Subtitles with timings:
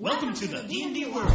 [0.00, 1.30] Welcome to the D&D world.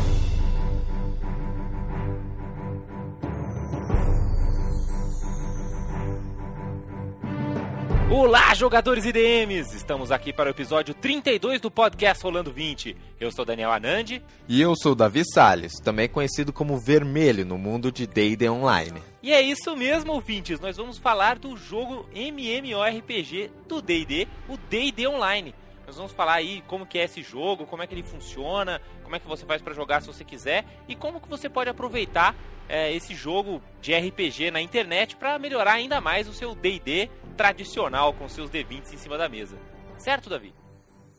[8.10, 9.76] Olá, jogadores e DMs!
[9.76, 12.98] Estamos aqui para o episódio 32 do podcast Rolando 20.
[13.20, 14.24] Eu sou Daniel Anandi.
[14.48, 19.00] E eu sou Davi Salles, também conhecido como Vermelho no mundo de D&D Online.
[19.22, 20.60] E é isso mesmo, ouvintes.
[20.60, 25.54] Nós vamos falar do jogo MMORPG do D&D, o D&D Online.
[25.86, 29.16] Nós vamos falar aí como que é esse jogo, como é que ele funciona, como
[29.16, 32.36] é que você faz para jogar se você quiser e como que você pode aproveitar
[32.68, 38.14] é, esse jogo de RPG na internet para melhorar ainda mais o seu D&D tradicional
[38.14, 39.58] com seus D20s em cima da mesa.
[39.98, 40.54] Certo, Davi?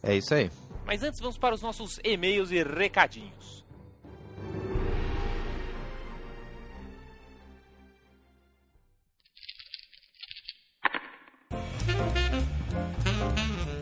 [0.02, 0.50] É isso aí.
[0.84, 3.65] Mas antes vamos para os nossos e-mails e recadinhos.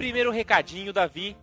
[0.05, 1.35] Primeiro recadinho, Davi.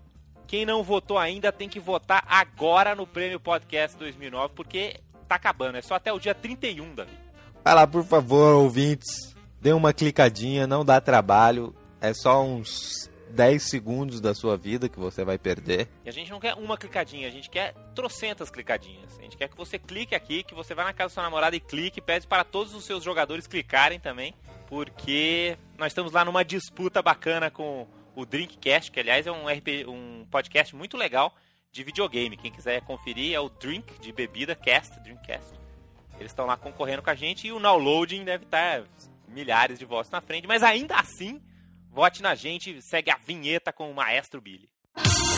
[0.46, 5.80] Quem não votou ainda tem que votar agora no Prêmio Podcast 2009, porque tá acabando.
[5.80, 7.18] É só até o dia 31, Davi.
[7.64, 9.36] Vai lá, por favor, ouvintes.
[9.60, 11.76] Dê uma clicadinha, não dá trabalho.
[12.00, 15.90] É só uns 10 segundos da sua vida que você vai perder.
[16.06, 19.18] E a gente não quer uma clicadinha, a gente quer trocentas clicadinhas.
[19.18, 21.56] A gente quer que você clique aqui, que você vá na casa da sua namorada
[21.56, 24.36] e clique, pede para todos os seus jogadores clicarem também,
[24.68, 29.88] porque nós estamos lá numa disputa bacana com o Drinkcast, que aliás é um, RP,
[29.88, 31.34] um podcast muito legal
[31.72, 32.38] de videogame.
[32.38, 35.54] Quem quiser conferir é o Drink de bebida Cast, Drinkcast.
[36.20, 38.84] Eles estão lá concorrendo com a gente e o downloading deve estar
[39.28, 41.42] milhares de votos na frente, mas ainda assim,
[41.90, 44.70] vote na gente, segue a vinheta com o Maestro Billy.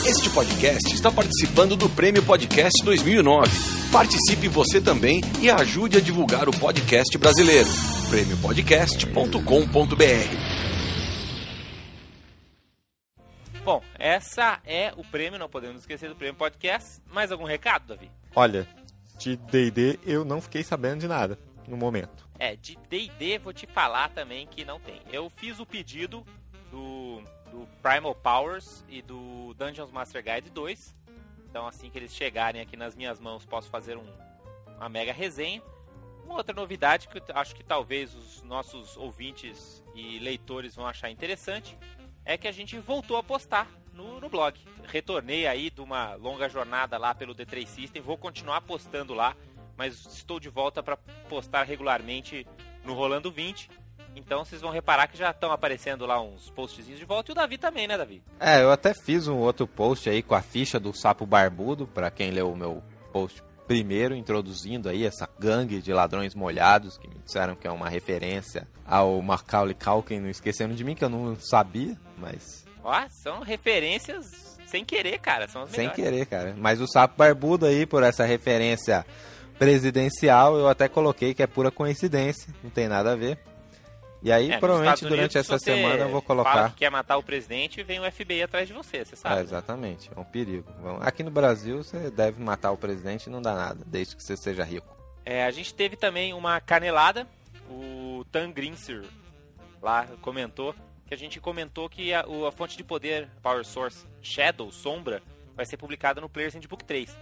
[0.06, 3.50] Este podcast está participando do Prêmio Podcast 2009.
[3.90, 7.70] Participe você também e ajude a divulgar o podcast brasileiro.
[8.10, 10.83] prêmiopodcast.com.br
[13.64, 17.00] Bom, essa é o prêmio, não podemos esquecer do prêmio podcast.
[17.10, 18.10] Mais algum recado, Davi?
[18.36, 18.68] Olha,
[19.18, 22.28] de D&D eu não fiquei sabendo de nada no momento.
[22.38, 25.00] É, de D&D vou te falar também que não tem.
[25.10, 26.26] Eu fiz o pedido
[26.70, 30.94] do, do Primal Powers e do Dungeons Master Guide 2.
[31.48, 34.06] Então assim que eles chegarem aqui nas minhas mãos, posso fazer um,
[34.76, 35.62] uma mega resenha.
[36.22, 41.78] Uma outra novidade que acho que talvez os nossos ouvintes e leitores vão achar interessante
[42.24, 44.58] é que a gente voltou a postar no, no, blog.
[44.84, 49.36] Retornei aí de uma longa jornada lá pelo D3 System, vou continuar postando lá,
[49.76, 50.96] mas estou de volta para
[51.28, 52.46] postar regularmente
[52.84, 53.70] no Rolando 20.
[54.16, 57.34] Então vocês vão reparar que já estão aparecendo lá uns postzinhos de volta e o
[57.34, 58.22] Davi também, né, Davi?
[58.38, 62.10] É, eu até fiz um outro post aí com a ficha do sapo barbudo, para
[62.10, 62.82] quem leu o meu
[63.12, 67.88] post primeiro, introduzindo aí essa gangue de ladrões molhados, que me disseram que é uma
[67.88, 72.64] referência ao Macaulay Culkin, não esquecendo de mim, que eu não sabia, mas...
[72.82, 75.96] Ó, são referências sem querer, cara, são as Sem melhores.
[76.04, 76.54] querer, cara.
[76.56, 79.06] Mas o sapo barbudo aí, por essa referência
[79.58, 83.38] presidencial, eu até coloquei que é pura coincidência, não tem nada a ver.
[84.22, 86.70] E aí, É, provavelmente durante Unidos, essa se semana eu vou Fala colocar.
[86.70, 89.34] que quer matar o presidente e vem o FBI atrás de você, você É, sabe.
[89.36, 89.40] né?
[89.42, 90.66] exatamente, é um perigo.
[91.00, 94.36] Aqui no Brasil você deve matar o presidente e não dá nada, desde que você
[94.36, 94.96] seja rico.
[95.26, 97.26] É, a gente teve também uma canelada.
[97.70, 99.04] O Tan Grinser
[99.82, 100.74] lá comentou
[101.06, 105.22] que a gente comentou que a, a fonte de poder Power Source Shadow, Sombra,
[105.54, 107.16] vai ser publicada no Players Handbook 3.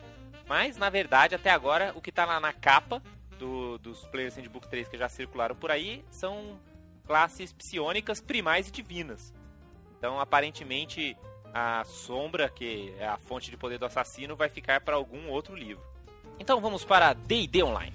[0.48, 3.02] Mas, na verdade, até agora, o que está lá na capa
[3.38, 6.58] do- dos Players Handbook 3 que já circularam por aí são
[7.06, 9.32] classes psionicas primais e divinas.
[9.98, 11.16] Então, aparentemente,
[11.54, 15.54] a Sombra, que é a fonte de poder do assassino, vai ficar para algum outro
[15.54, 15.82] livro.
[16.38, 17.94] Então vamos para D&D Online.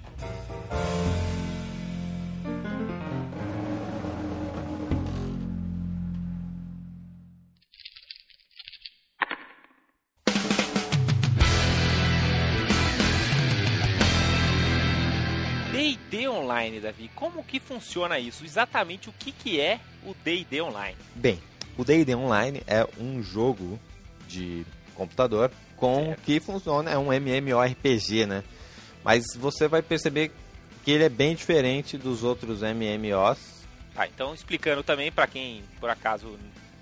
[16.48, 18.46] Online, Davi, como que funciona isso?
[18.46, 20.96] Exatamente o que, que é o D&D Online?
[21.14, 21.42] Bem,
[21.78, 23.78] o D&D Online é um jogo
[24.30, 24.66] de
[24.96, 26.22] computador com Certo.
[26.22, 28.44] que funciona, é um MMORPG, né?
[29.04, 30.32] Mas você vai perceber
[30.84, 33.66] que ele é bem diferente dos outros MMOs.
[33.94, 36.40] Tá, então explicando também para quem por acaso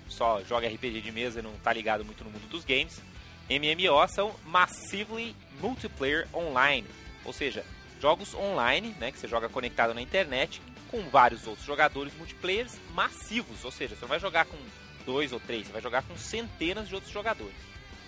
[0.08, 3.02] só joga RPG de mesa e não tá ligado muito no mundo dos games,
[3.50, 6.86] MMO são Massively Multiplayer Online,
[7.24, 7.64] ou seja,
[8.00, 10.60] jogos online, né, que você joga conectado na internet
[10.90, 14.56] com vários outros jogadores multiplayers massivos, ou seja, você não vai jogar com
[15.04, 17.54] dois ou três, você vai jogar com centenas de outros jogadores.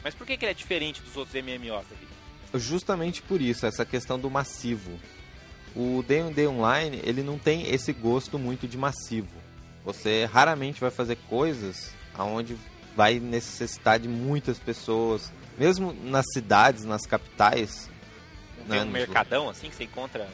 [0.03, 2.09] Mas por que, que ele é diferente dos outros MMOs, Davi?
[2.55, 4.99] Justamente por isso, essa questão do massivo.
[5.77, 9.29] O D&D Online, ele não tem esse gosto muito de massivo.
[9.85, 12.57] Você raramente vai fazer coisas aonde
[12.97, 15.33] vai necessitar de muitas pessoas.
[15.59, 17.91] Mesmo nas cidades, nas capitais.
[18.69, 20.29] Tem né, um mercadão assim que você encontra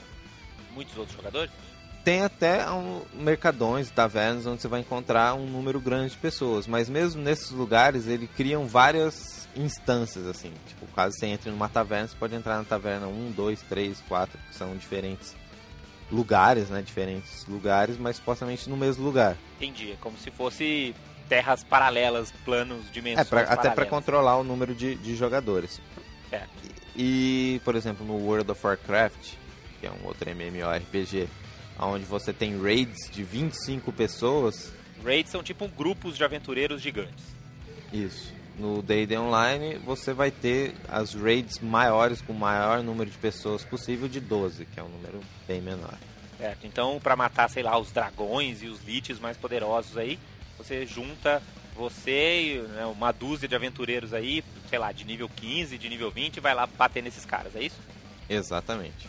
[0.72, 1.50] muitos outros jogadores?
[2.04, 6.66] Tem até um, mercadões, tavernas, onde você vai encontrar um número grande de pessoas.
[6.66, 10.52] Mas mesmo nesses lugares, eles criam várias instâncias, assim.
[10.66, 14.38] Tipo, caso você entre numa taverna, você pode entrar na taverna 1, 2, 3, 4,
[14.50, 15.34] que são diferentes
[16.12, 16.82] lugares, né?
[16.82, 19.38] Diferentes lugares, mas supostamente no mesmo lugar.
[19.56, 19.92] Entendi.
[19.92, 20.94] É como se fosse
[21.26, 25.80] terras paralelas, planos, dimensões É, pra, até para controlar o número de, de jogadores.
[26.28, 26.83] Certo.
[26.96, 29.34] E, por exemplo, no World of Warcraft,
[29.80, 31.28] que é um outro MMORPG,
[31.78, 34.72] onde você tem raids de 25 pessoas,
[35.04, 37.24] Raids são tipo grupos de aventureiros gigantes.
[37.92, 38.32] isso.
[38.58, 43.64] No D&D Online, você vai ter as raids maiores, com o maior número de pessoas
[43.64, 45.94] possível, de 12, que é um número bem menor.
[46.38, 46.64] Certo.
[46.64, 50.20] Então, pra matar, sei lá, os dragões e os liches mais poderosos aí,
[50.56, 51.42] você junta
[51.74, 56.10] você e né, uma dúzia de aventureiros aí, sei lá, de nível 15, de nível
[56.10, 57.80] 20, e vai lá bater nesses caras, é isso?
[58.28, 59.08] Exatamente.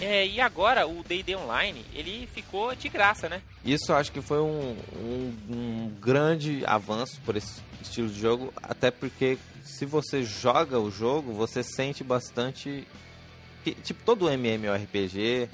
[0.00, 3.40] É, e agora o D&D Online, ele ficou de graça, né?
[3.64, 8.52] Isso eu acho que foi um, um, um grande avanço por esse estilo de jogo,
[8.62, 12.86] até porque se você joga o jogo, você sente bastante.
[13.64, 15.48] que, Tipo, todo MMORPG,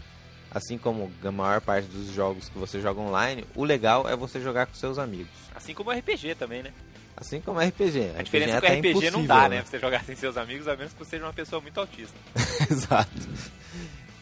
[0.54, 4.40] assim como a maior parte dos jogos que você joga online, o legal é você
[4.40, 5.32] jogar com seus amigos.
[5.54, 6.72] Assim como o RPG também, né?
[7.16, 8.12] Assim como RPG.
[8.18, 9.60] A diferença é que o RPG não dá, né?
[9.62, 12.16] Pra você jogar sem seus amigos, a menos que você seja uma pessoa muito autista.
[12.70, 13.10] Exato.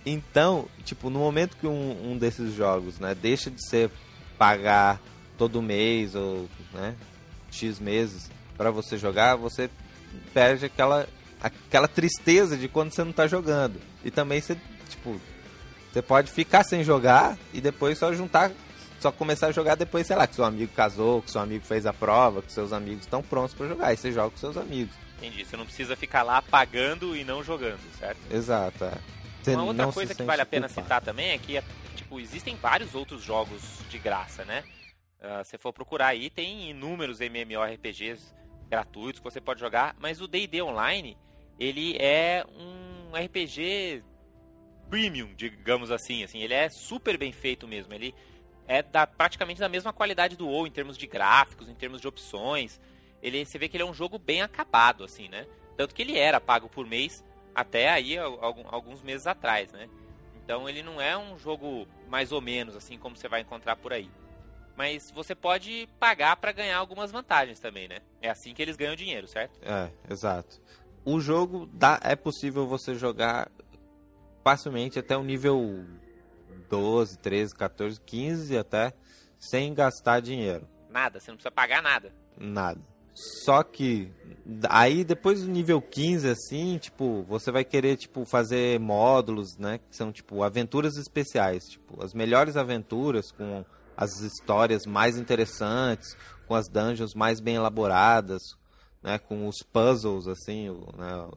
[0.04, 3.90] Então, tipo, no momento que um, um desses jogos, né, deixa de ser
[4.38, 5.00] pagar
[5.36, 6.94] todo mês ou, né,
[7.50, 9.70] X meses para você jogar, você
[10.32, 11.08] perde aquela
[11.42, 13.80] aquela tristeza de quando você não tá jogando.
[14.04, 14.56] E também você,
[14.88, 15.18] tipo,
[15.92, 18.52] você pode ficar sem jogar e depois só juntar,
[19.00, 21.86] só começar a jogar depois, sei lá, que seu amigo casou, que seu amigo fez
[21.86, 24.94] a prova, que seus amigos estão prontos para jogar, e você joga com seus amigos.
[25.18, 25.44] Entendi.
[25.44, 28.18] Você não precisa ficar lá pagando e não jogando, certo?
[28.30, 28.92] Exato, é.
[29.42, 30.86] Você Uma outra não se coisa que vale a pena culpado.
[30.86, 31.64] citar também é que, é,
[31.96, 34.62] tipo, existem vários outros jogos de graça, né?
[35.20, 38.34] Ah, se for procurar aí, tem inúmeros MMORPGs
[38.68, 41.16] gratuitos que você pode jogar, mas o D&D Online,
[41.58, 44.02] ele é um RPG
[44.90, 48.12] premium, digamos assim, assim, ele é super bem feito mesmo, ele
[48.66, 52.08] é da, praticamente da mesma qualidade do WoW em termos de gráficos, em termos de
[52.08, 52.80] opções,
[53.22, 55.46] ele, você vê que ele é um jogo bem acabado, assim, né?
[55.76, 59.88] Tanto que ele era pago por mês até aí alguns meses atrás, né?
[60.42, 63.92] Então ele não é um jogo mais ou menos assim como você vai encontrar por
[63.92, 64.10] aí.
[64.76, 67.98] Mas você pode pagar para ganhar algumas vantagens também, né?
[68.22, 69.60] É assim que eles ganham dinheiro, certo?
[69.62, 70.60] É, exato.
[71.04, 73.50] O jogo dá, é possível você jogar
[74.42, 75.84] facilmente até o nível
[76.68, 78.92] 12, 13, 14, 15 até,
[79.38, 80.66] sem gastar dinheiro.
[80.88, 82.12] Nada, você não precisa pagar nada.
[82.38, 82.80] Nada.
[83.44, 84.10] Só que
[84.68, 89.96] aí depois do nível 15 assim, tipo, você vai querer tipo fazer módulos, né, que
[89.96, 93.64] são tipo aventuras especiais, tipo, as melhores aventuras com
[93.96, 96.16] as histórias mais interessantes,
[96.46, 98.42] com as dungeons mais bem elaboradas,
[99.02, 101.28] né, com os puzzles assim, né,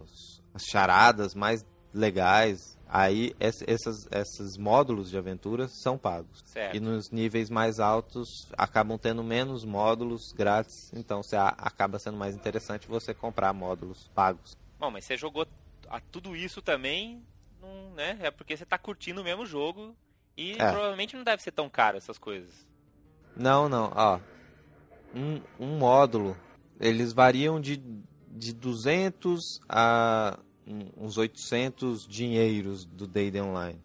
[0.53, 2.72] as charadas mais legais.
[2.87, 6.43] Aí ess- essas, esses módulos de aventuras são pagos.
[6.45, 6.75] Certo.
[6.75, 12.35] E nos níveis mais altos acabam tendo menos módulos grátis, então você acaba sendo mais
[12.35, 14.55] interessante você comprar módulos pagos.
[14.79, 15.47] Bom, mas você jogou
[15.89, 17.23] a tudo isso também,
[17.61, 18.17] não, né?
[18.21, 19.95] É porque você tá curtindo o mesmo jogo
[20.37, 20.71] e É.
[20.71, 22.67] provavelmente não deve ser tão caro essas coisas.
[23.35, 24.19] Não, não, ó.
[25.15, 26.35] Um, um módulo,
[26.79, 27.77] eles variam de,
[28.29, 30.37] de 200 a
[30.97, 33.79] uns 800 dinheiros do D&D Online.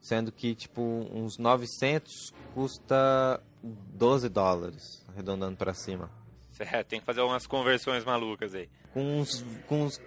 [0.00, 0.80] Sendo que, tipo,
[1.12, 6.10] uns 900 custa 12 dólares, arredondando pra cima.
[6.52, 8.68] Certo, tem que fazer umas conversões malucas aí.
[8.92, 10.00] com uns, com uns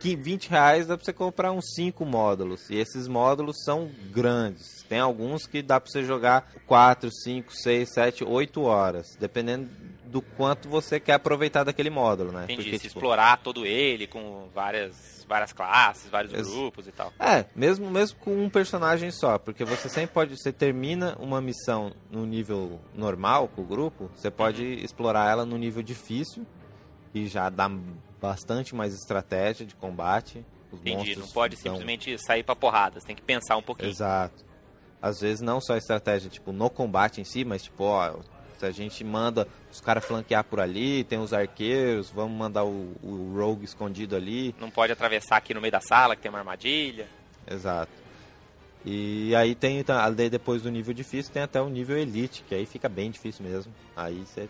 [0.00, 2.68] qui- 20 reais dá pra você comprar uns 5 módulos.
[2.70, 4.82] E esses módulos são grandes.
[4.88, 9.16] Tem alguns que dá pra você jogar 4, 5, 6, 7, 8 horas.
[9.20, 9.68] Dependendo
[10.06, 12.44] do quanto você quer aproveitar daquele módulo, né?
[12.44, 16.92] Entendi, Porque, se tipo, explorar todo ele com várias, várias classes, vários Ex- grupos e
[16.92, 17.12] tal.
[17.18, 21.92] É, mesmo, mesmo com um personagem só, porque você sempre pode, você termina uma missão
[22.10, 26.46] no nível normal com o grupo, você pode explorar ela no nível difícil,
[27.12, 27.70] que já dá
[28.20, 30.44] bastante mais estratégia de combate.
[30.72, 33.88] Os Entendi, monstros não pode simplesmente sair pra porrada, você tem que pensar um pouquinho.
[33.90, 34.44] Exato.
[35.00, 38.16] Às vezes não só estratégia, tipo, no combate em si, mas tipo, ó,
[38.64, 43.34] a gente manda os caras flanquear por ali, tem os arqueiros, vamos mandar o, o
[43.36, 44.54] rogue escondido ali.
[44.60, 47.06] Não pode atravessar aqui no meio da sala que tem uma armadilha.
[47.50, 47.92] Exato.
[48.84, 49.84] E aí tem,
[50.30, 53.72] depois do nível difícil, tem até o nível elite, que aí fica bem difícil mesmo.
[53.96, 54.48] Aí você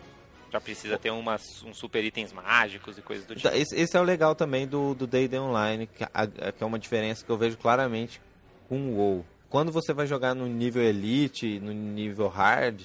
[0.51, 3.61] Já precisa ter umas, uns super itens mágicos e coisas do Então, tipo.
[3.61, 6.77] esse, esse é o legal também do do D&D Online, que, a- que é uma
[6.77, 8.21] diferença que eu vejo claramente
[8.69, 9.25] com o WoW.
[9.49, 12.81] Quando você vai jogar no nível Elite, no nível Hard,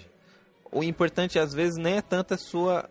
[0.72, 2.88] o importante às vezes nem é tanto a sua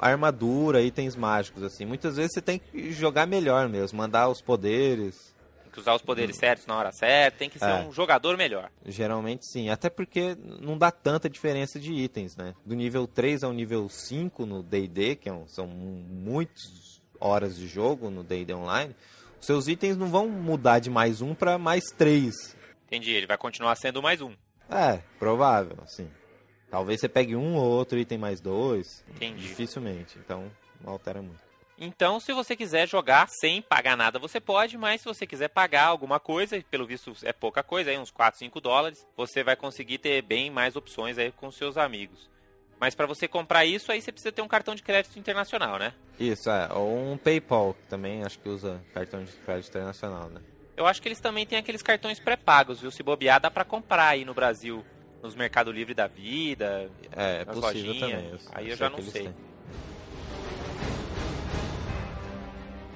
[0.00, 1.84] armadura, itens mágicos, assim.
[1.84, 5.32] Muitas vezes você tem que jogar melhor mesmo, mandar os poderes.
[5.62, 7.84] Tem que usar os poderes certos na hora certa, tem que ser É.
[7.86, 8.70] um jogador melhor.
[8.84, 12.54] Geralmente sim, até porque não dá tanta diferença de itens, né?
[12.64, 18.10] Do nível 3 ao nível 5 no D&D, que é são muitas horas de jogo
[18.10, 18.94] no D&D Online,
[19.40, 22.56] os seus itens não vão mudar de mais um para mais três.
[22.86, 24.32] Entendi, ele vai continuar sendo mais um.
[24.70, 26.08] É, provável, assim.
[26.74, 29.46] Talvez você pegue um ou outro item mais dois, Entendi.
[29.46, 30.50] dificilmente, então
[30.80, 31.38] não altera muito.
[31.78, 35.84] Então, se você quiser jogar sem pagar nada, você pode, mas se você quiser pagar
[35.84, 39.54] alguma coisa, e pelo visto é pouca coisa, aí uns 4, 5 dólares, você vai
[39.54, 42.28] conseguir ter bem mais opções aí com seus amigos.
[42.80, 45.94] Mas para você comprar isso, aí você precisa ter um cartão de crédito internacional, né?
[46.18, 50.40] Isso, é, ou um PayPal, que também acho que usa cartão de crédito internacional, né?
[50.76, 52.90] Eu acho que eles também têm aqueles cartões pré-pagos, viu?
[52.90, 54.84] Se bobear, dá pra comprar aí no Brasil,
[55.24, 56.90] nos Mercado Livre da Vida.
[57.16, 58.38] É, é possível lojinhas, também.
[58.52, 59.22] aí eu já não sei.
[59.24, 59.34] têm.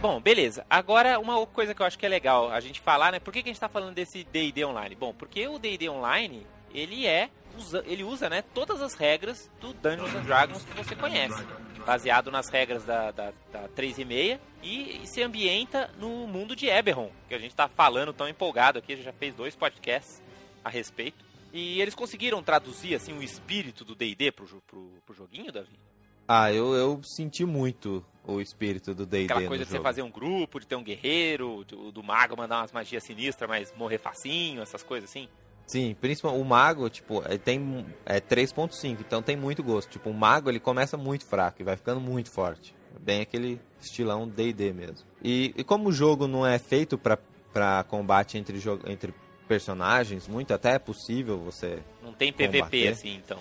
[0.00, 0.64] Bom, beleza.
[0.70, 3.18] Agora, uma coisa que eu acho que é legal a gente falar, né?
[3.18, 4.94] Por que, que a gente tá falando desse D&D Online?
[4.94, 9.73] Bom, porque o D&D Online, ele é, usa- ele usa, né, todas as regras do
[9.73, 11.42] Dungeons and Dragons que você conhece.
[11.85, 17.11] Baseado nas regras da, da, da 3.5 e, e se ambienta no mundo de Eberron,
[17.26, 20.23] que a gente tá falando tão empolgado aqui, a gente já fez dois podcasts
[20.62, 21.25] a respeito.
[21.52, 25.78] E eles conseguiram traduzir, assim, o espírito do D&D pro, pro, pro joguinho, Davi?
[26.26, 29.88] Ah, eu, eu senti muito o espírito do D&D Aquela coisa de você jogo.
[29.88, 33.73] fazer um grupo, de ter um guerreiro, do, do mago mandar umas magias sinistras, mas
[33.75, 35.26] morrer facinho, essas coisas assim.
[35.67, 39.90] Sim, principalmente o mago, tipo, ele tem é 3.5, então tem muito gosto.
[39.90, 42.75] Tipo, o mago ele começa muito fraco e vai ficando muito forte.
[43.00, 45.07] Bem aquele estilão D&D mesmo.
[45.23, 47.19] E, e como o jogo não é feito pra,
[47.52, 49.14] pra combate entre, entre
[49.49, 51.78] personagens, muito até é possível você...
[52.02, 52.88] Não tem PVP Combater.
[52.88, 53.38] assim, então.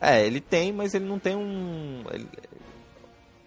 [0.00, 2.02] É, ele tem, mas ele não tem um...
[2.12, 2.28] ele-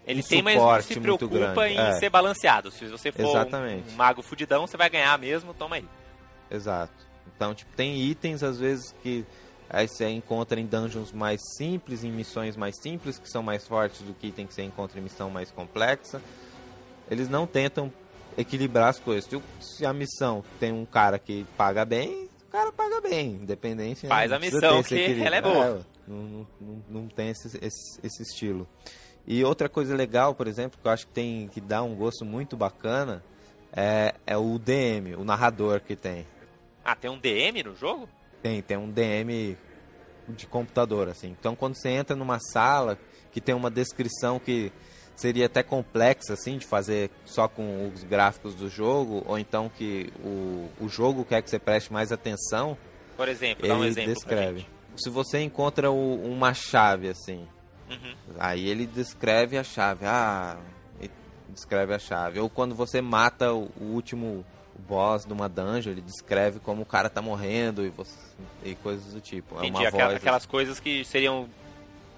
[0.06, 1.92] Ele Um tem, mas não se preocupa em é.
[1.94, 2.70] ser balanceado.
[2.70, 3.90] Se você for Exatamente.
[3.92, 5.84] um mago fudidão, você vai ganhar mesmo, toma aí.
[6.50, 6.92] Exato.
[7.34, 9.24] Então, tipo, tem itens às vezes que
[9.68, 14.02] aí você encontra em dungeons mais simples, em missões mais simples, que são mais fortes
[14.02, 16.20] do que item que você encontra em missão mais complexa.
[17.10, 17.90] Eles não tentam
[18.36, 19.28] equilibrar as coisas.
[19.60, 24.04] Se a missão tem um cara que paga bem, o cara paga bem, independente.
[24.04, 24.08] né?
[24.08, 25.26] Faz Não a missão, que equilíbrio.
[25.26, 25.86] ela é boa.
[26.06, 28.66] não, não, não, não tem esse, esse, esse estilo.
[29.26, 32.24] E outra coisa legal, por exemplo, que eu acho que tem que dá um gosto
[32.24, 33.24] muito bacana,
[33.72, 36.26] é, é o DM, o narrador que tem.
[36.84, 38.08] Ah, tem um DM no jogo?
[38.42, 39.56] Tem, tem um DM
[40.28, 41.34] de computador, assim.
[41.38, 42.98] Então, quando você entra numa sala
[43.32, 44.70] que tem uma descrição que
[45.16, 50.12] seria até complexa, assim, de fazer só com os gráficos do jogo, ou então que
[50.24, 52.76] o, o jogo quer que você preste mais atenção,
[53.16, 54.66] Por exemplo, ele dá um exemplo descreve.
[54.96, 57.46] Se você encontra o- uma chave, assim,
[57.90, 58.14] Uhum.
[58.38, 60.04] aí ele descreve a chave.
[60.06, 60.56] Ah,
[61.48, 62.40] descreve a chave.
[62.40, 64.44] Ou quando você mata o, o último
[64.88, 68.18] boss de uma dungeon, ele descreve como o cara tá morrendo e, você-
[68.64, 69.54] e coisas do tipo.
[69.56, 71.48] é Entendi, uma aquela- voz, aquelas coisas que seriam.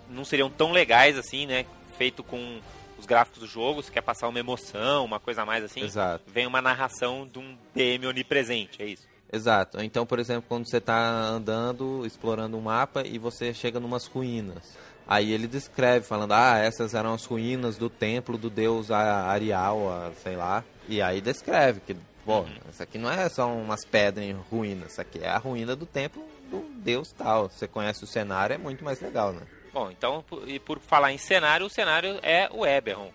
[0.09, 1.67] não seriam tão legais assim, né?
[1.99, 2.61] Feito com
[2.99, 5.83] os gráficos do jogo, se quer passar uma emoção, uma coisa mais assim.
[5.83, 6.25] Exato.
[6.27, 9.07] Vem uma narração de um DM onipresente, é isso.
[9.33, 9.83] Exato.
[9.83, 14.77] Então, por exemplo, quando você tá andando, explorando um mapa e você chega numas ruínas.
[15.09, 20.13] Aí ele descreve, falando, ah, essas eram as ruínas do templo do deus Arial, a-
[20.23, 20.65] sei lá.
[20.89, 22.49] E aí descreve que, pô, Uhum.
[22.71, 25.87] isso aqui não é só umas pedras em ruínas, isso aqui é a ruína do
[25.87, 27.49] templo do deus tal.
[27.49, 29.43] Você conhece o cenário, é muito mais legal, né?
[29.77, 33.13] Bom, então, e por falar em cenário, o cenário é o Eberron.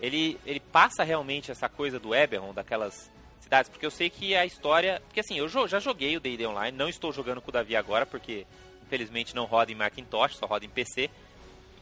[0.00, 4.46] Ele, ele passa realmente essa coisa do Eberron, daquelas cidades, porque eu sei que a
[4.46, 5.02] história.
[5.06, 8.06] Porque assim, eu já joguei o DD Online, não estou jogando com o Davi agora,
[8.06, 8.46] porque
[8.84, 11.10] infelizmente não roda em Macintosh, só roda em PC,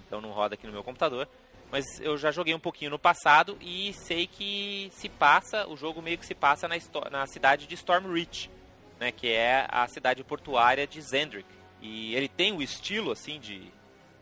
[0.06, 1.28] então não roda aqui no meu computador.
[1.70, 6.00] Mas eu já joguei um pouquinho no passado e sei que se passa, o jogo
[6.00, 6.76] meio que se passa na,
[7.10, 8.50] na cidade de Stormreach,
[8.98, 11.46] né, que é a cidade portuária de Zendrick.
[11.82, 13.70] E ele tem o estilo assim de,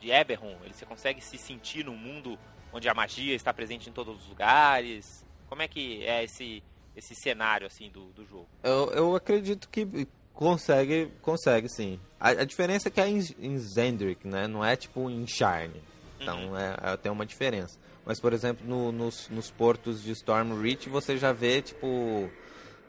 [0.00, 2.38] de Eberron, ele você consegue se sentir num mundo
[2.72, 5.24] onde a magia está presente em todos os lugares.
[5.48, 6.62] Como é que é esse
[6.96, 8.48] esse cenário assim do, do jogo?
[8.62, 12.00] Eu, eu acredito que consegue, consegue sim.
[12.18, 14.46] A, a diferença é que é em, em Zendrick, né?
[14.48, 15.72] Não é tipo em Sharn.
[16.18, 17.78] Então é, é- tem uma diferença.
[18.04, 22.30] Mas, por exemplo, no- nos, nos portos de Stormreach você já vê, tipo,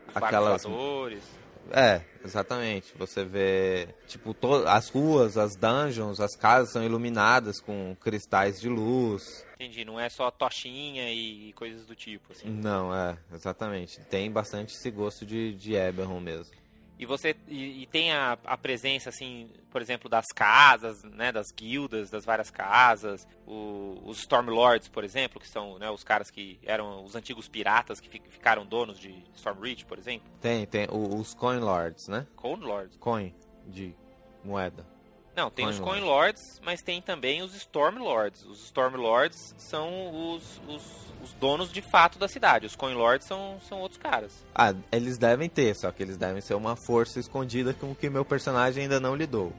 [0.08, 0.64] Os aquelas...
[0.66, 1.22] barcos.
[1.70, 2.94] É, exatamente.
[2.98, 4.36] Você vê, tipo,
[4.68, 9.46] as ruas, as dungeons, as casas são iluminadas com cristais de luz.
[9.56, 12.50] Entendi, não é só tochinha e coisas do tipo, assim.
[12.50, 14.00] Não, é, exatamente.
[14.10, 16.61] Tem bastante esse gosto de, de Eberron mesmo.
[17.02, 21.52] E você e, e tem a, a presença, assim, por exemplo, das casas, né, das
[21.52, 26.60] guildas, das várias casas, o- os Stormlords, por exemplo, que são né, os caras que
[26.64, 30.30] eram os antigos piratas que fi- ficaram donos de Stormreach, por exemplo.
[30.40, 32.28] Tem, tem o- os Coin Lords, né?
[32.36, 32.96] Coin Lords.
[32.98, 33.34] Coin
[33.66, 33.96] de
[34.44, 34.86] moeda.
[35.36, 38.44] Não, tem os Coin Coin Lords, mas tem também os Stormlords.
[38.46, 40.84] Os Stormlords são os, os,
[41.24, 42.66] os donos de fato da cidade.
[42.66, 44.46] Os Coin Lords são, são outros caras.
[44.54, 48.26] Ah, eles devem ter, só que eles devem ser uma força escondida com que meu
[48.26, 49.54] personagem ainda não lidou.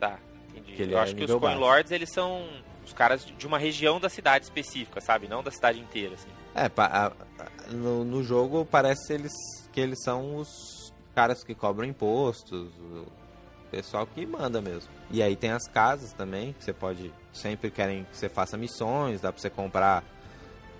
[0.00, 0.18] Tá,
[0.56, 0.90] entendi.
[0.92, 1.60] Eu é acho que os Coin baixo.
[1.60, 2.44] Lords, eles são
[2.84, 5.28] os caras de uma região da cidade específica, sabe?
[5.28, 6.28] Não da cidade inteira, assim.
[6.52, 9.32] É, pa- a- no, no jogo parece eles,
[9.72, 12.68] que eles são os caras que cobram impostos,
[13.72, 14.88] pessoal que manda mesmo.
[15.10, 17.12] E aí tem as casas também, que você pode.
[17.32, 20.04] Sempre querem que você faça missões, dá pra você comprar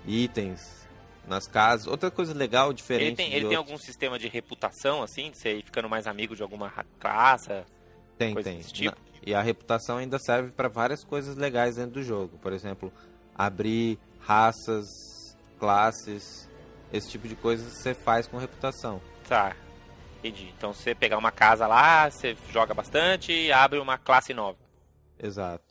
[0.05, 0.87] itens
[1.27, 1.87] nas casas.
[1.87, 3.07] Outra coisa legal, diferente.
[3.07, 6.35] Ele tem, ele tem algum sistema de reputação, assim, de você ir ficando mais amigo
[6.35, 7.63] de alguma ra- classe?
[8.17, 8.59] Tem, tem.
[8.61, 8.95] tipo?
[8.95, 12.37] Na- E a reputação ainda serve para várias coisas legais dentro do jogo.
[12.39, 12.91] Por exemplo,
[13.35, 14.85] abrir raças,
[15.59, 16.47] classes,
[16.91, 19.01] esse tipo de coisa você faz com reputação.
[19.27, 19.55] Tá,
[20.23, 20.53] entendi.
[20.57, 24.57] Então você pegar uma casa lá, você joga bastante e abre uma classe nova.
[25.19, 25.63] Exato.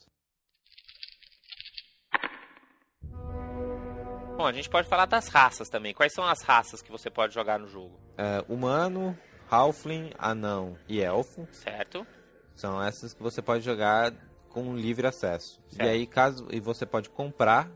[4.36, 5.94] Bom, a gente pode falar das raças também.
[5.94, 7.98] Quais são as raças que você pode jogar no jogo?
[8.16, 9.16] É, humano,
[9.50, 12.06] halfling, anão e elfo Certo?
[12.54, 14.12] são essas que você pode jogar
[14.48, 15.60] com livre acesso.
[15.68, 15.86] Certo.
[15.86, 17.70] E aí caso e você pode comprar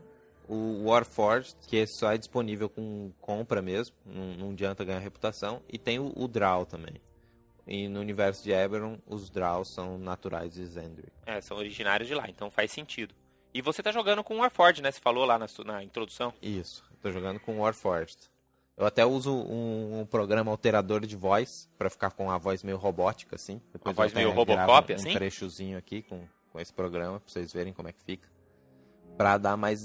[0.47, 5.77] o Warforged, que só é disponível com compra mesmo, não, não adianta ganhar reputação, e
[5.77, 6.95] tem o, o Draw também.
[7.65, 11.11] E no universo de Eberron, os Draws são naturais de Zendry.
[11.25, 13.13] É, são originários de lá, então faz sentido.
[13.53, 14.91] E você tá jogando com o Warforged, né?
[14.91, 16.33] Você falou lá na, na introdução.
[16.41, 18.17] Isso, tô jogando com Warforged.
[18.77, 22.77] Eu até uso um, um programa alterador de voz, pra ficar com a voz meio
[22.77, 23.59] robótica, assim.
[23.73, 25.13] Depois voz eu até meio Robocop, um assim?
[25.13, 28.29] trechozinho aqui com, com esse programa, pra vocês verem como é que fica.
[29.17, 29.79] Pra dar mais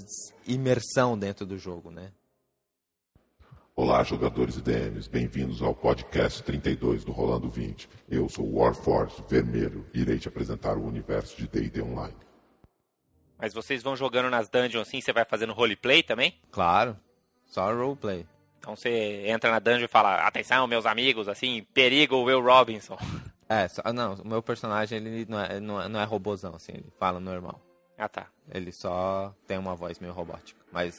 [0.45, 2.11] imersão dentro do jogo, né?
[3.75, 7.89] Olá, jogadores e DMs, bem-vindos ao podcast 32 do Rolando 20.
[8.07, 12.15] Eu sou o Warforce Vermelho e irei te apresentar o universo de D&D Online.
[13.35, 16.39] Mas vocês vão jogando nas dungeons assim, você vai fazendo roleplay também?
[16.51, 16.95] Claro,
[17.47, 18.27] só roleplay.
[18.59, 22.97] Então você entra na dungeon e fala, atenção, meus amigos, assim, perigo Will Robinson.
[23.49, 26.71] É, só, não, o meu personagem ele não é, não é, não é robozão, assim,
[26.71, 27.61] ele fala normal.
[27.97, 28.27] Ah tá.
[28.51, 30.59] Ele só tem uma voz meio robótica.
[30.71, 30.95] Mas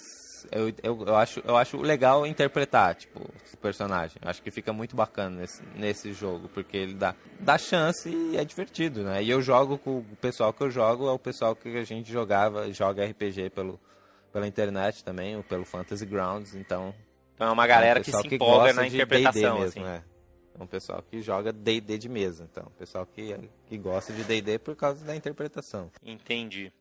[0.50, 4.18] eu, eu, eu, acho, eu acho legal interpretar, tipo, o personagem.
[4.22, 8.36] Eu acho que fica muito bacana nesse, nesse jogo, porque ele dá, dá chance e
[8.36, 9.22] é divertido, né?
[9.22, 12.10] E eu jogo com o pessoal que eu jogo, é o pessoal que a gente
[12.10, 13.80] jogava, joga RPG pelo,
[14.32, 16.94] pela internet também, ou pelo Fantasy Grounds, então...
[17.34, 19.80] Então é uma galera é um que se empolga gosta na interpretação, assim.
[19.80, 20.04] mesmo, é.
[20.56, 22.70] É um pessoal que joga D&D de mesa, então.
[22.78, 25.90] Pessoal que, que gosta de D&D por causa da interpretação.
[26.00, 26.72] Entendi.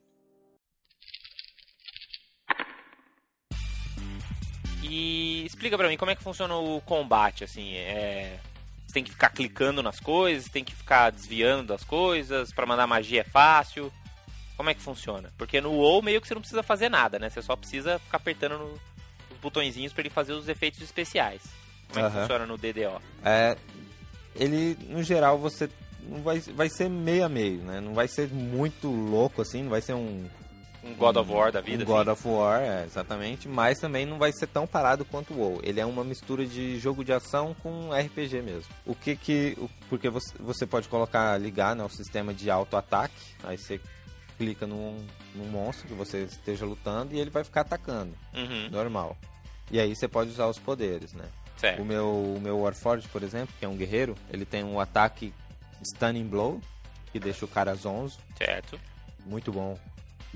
[4.96, 8.38] E explica pra mim como é que funciona o combate, assim, é...
[8.86, 12.86] Você tem que ficar clicando nas coisas, tem que ficar desviando das coisas, pra mandar
[12.86, 13.92] magia é fácil.
[14.56, 15.34] Como é que funciona?
[15.36, 17.28] Porque no WoW meio que você não precisa fazer nada, né?
[17.28, 18.80] Você só precisa ficar apertando no-
[19.32, 21.42] os botõezinhos pra ele fazer os efeitos especiais.
[21.92, 23.02] Como é que funciona no DDO?
[23.26, 23.58] É,
[24.36, 25.68] ele, no geral, você
[26.04, 27.82] não vai, vai ser meio a meio, né?
[27.82, 30.30] Não vai ser muito louco assim, não vai ser um,
[30.84, 32.12] Um God of War da vida, um God assim?
[32.12, 35.60] of War, é, exatamente, mas também não vai ser tão parado quanto o WoW.
[35.64, 38.70] Ele é uma mistura de jogo de ação com RPG mesmo.
[38.86, 43.16] O que que, o- porque você, você pode colocar, ligar, né, o sistema de auto-ataque,
[43.44, 43.80] aí você
[44.38, 44.98] clica num,
[45.34, 49.16] num monstro que você esteja lutando e ele vai ficar atacando, Uhum, normal.
[49.72, 51.26] E aí você pode usar os poderes, né?
[51.56, 51.86] O certo.
[51.86, 55.34] meu, o meu Warforged, por exemplo, que é um guerreiro, ele tem um ataque
[55.82, 56.60] Stunning Blow,
[57.12, 58.78] que deixa o cara zonzo, Certo.
[59.26, 59.78] muito bom,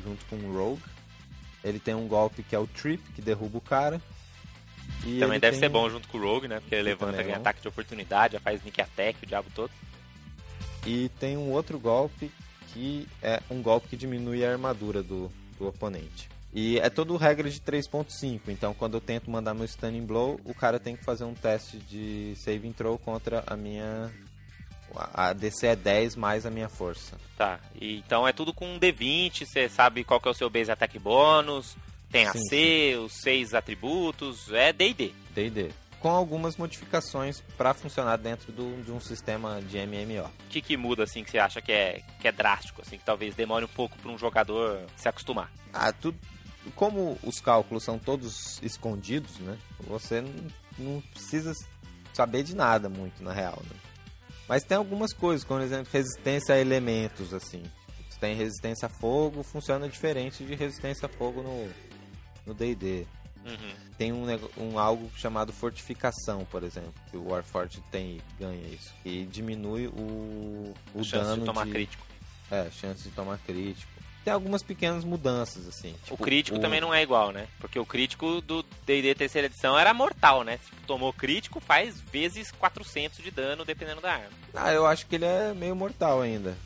[0.04, 0.82] junto com o Rogue.
[1.64, 4.02] Ele tem um golpe que é o Trip, que derruba o cara.
[5.06, 6.60] E Também deve tem- ser bom junto com o Rogue, né?
[6.60, 7.42] Porque ele Ele levanta, é ganha bom.
[7.42, 9.72] ataque de oportunidade, já faz sneak attack, o diabo todo.
[10.86, 12.32] E tem um outro golpe
[12.74, 16.30] que é um golpe que diminui a armadura do, do oponente.
[16.54, 20.54] E é todo regra de 3.5, então quando eu tento mandar meu Stunning Blow, o
[20.54, 24.10] cara tem que fazer um teste de save throw contra a minha...
[25.14, 27.18] A DC é 10 mais a minha força.
[27.38, 27.60] Tá.
[27.80, 30.72] E, então é tudo com um D20, você sabe qual que é o seu base
[30.72, 31.76] attack bônus,
[32.12, 35.14] tem Sim, AC, os seis atributos, é D&D.
[35.34, 35.72] D&D.
[36.00, 40.26] com algumas modificações para funcionar dentro do, de um sistema de MMO.
[40.26, 43.04] O que, que muda, assim, que você acha que é, que é drástico, assim, que
[43.04, 45.52] talvez demore um pouco para um jogador se acostumar?
[45.74, 46.18] Ah, tudo.
[46.76, 49.58] Como os cálculos são todos escondidos, né?
[49.88, 50.34] Você não,
[50.78, 51.54] não precisa
[52.14, 53.76] saber de nada muito, na real, né?
[54.48, 57.64] Mas tem algumas coisas, como, por exemplo, resistência a elementos, assim.
[58.10, 61.44] Se tem resistência a fogo, funciona diferente de resistência a fogo
[62.46, 63.06] no D&D.
[63.46, 63.74] Uhum.
[63.98, 64.26] Tem um,
[64.58, 68.94] um algo chamado fortificação, por exemplo, que o Warforged tem ganha isso.
[69.06, 72.06] E diminui o, o chance dano de tomar de, crítico.
[72.52, 73.92] É, chance de tomar crítico.
[74.28, 75.92] Tem algumas pequenas mudanças, assim.
[75.92, 77.48] o tipo, crítico também não é igual, né?
[77.62, 80.58] Porque o crítico do D&D terceira edição era mortal, né?
[80.58, 84.28] Tipo, tomou crítico, faz vezes 400 de dano, dependendo da arma.
[84.54, 86.58] Ah, eu acho que ele é meio mortal ainda.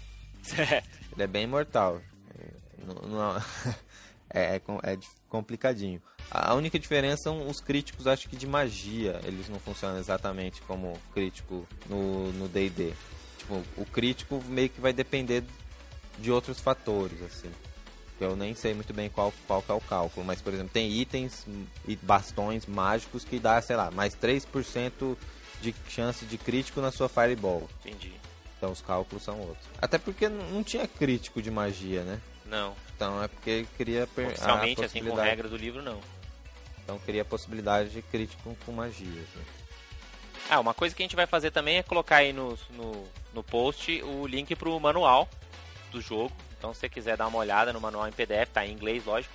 [0.42, 0.90] Certo.
[1.14, 2.02] Ele é bem mortal.
[2.40, 2.48] É,
[2.84, 3.38] não- não-
[4.34, 4.62] é, é
[4.94, 4.98] é
[5.30, 6.02] complicadinho.
[6.32, 9.22] A única diferença são os críticos, acho que de magia.
[9.24, 12.94] Eles não funcionam exatamente como crítico no no D&D.
[13.38, 15.44] Tipo, o crítico meio que vai depender
[16.20, 17.52] de outros fatores, assim.
[18.20, 20.92] Eu nem sei muito bem qual, qual que é o cálculo, mas, por exemplo, tem
[20.92, 21.46] itens
[21.88, 25.18] e bastões mágicos que dá, sei lá, mais 3%
[25.60, 27.68] de chance de crítico na sua Fireball.
[27.84, 28.14] Entendi.
[28.58, 29.68] Então os cálculos são outros.
[29.82, 32.22] Até porque não tinha crítico de magia, né?
[32.46, 36.00] Não, Então é porque queria oficialmente, assim, com regra do livro, não.
[36.84, 39.28] Então queria a possibilidade de crítico com magias.
[39.36, 39.44] Né?
[40.50, 43.44] Ah, uma coisa que a gente vai fazer também é colocar aí no, no, no
[43.44, 45.28] post o link pro manual
[45.92, 46.32] do jogo.
[46.58, 49.34] Então, se você quiser dar uma olhada no manual em PDF, tá em inglês, lógico.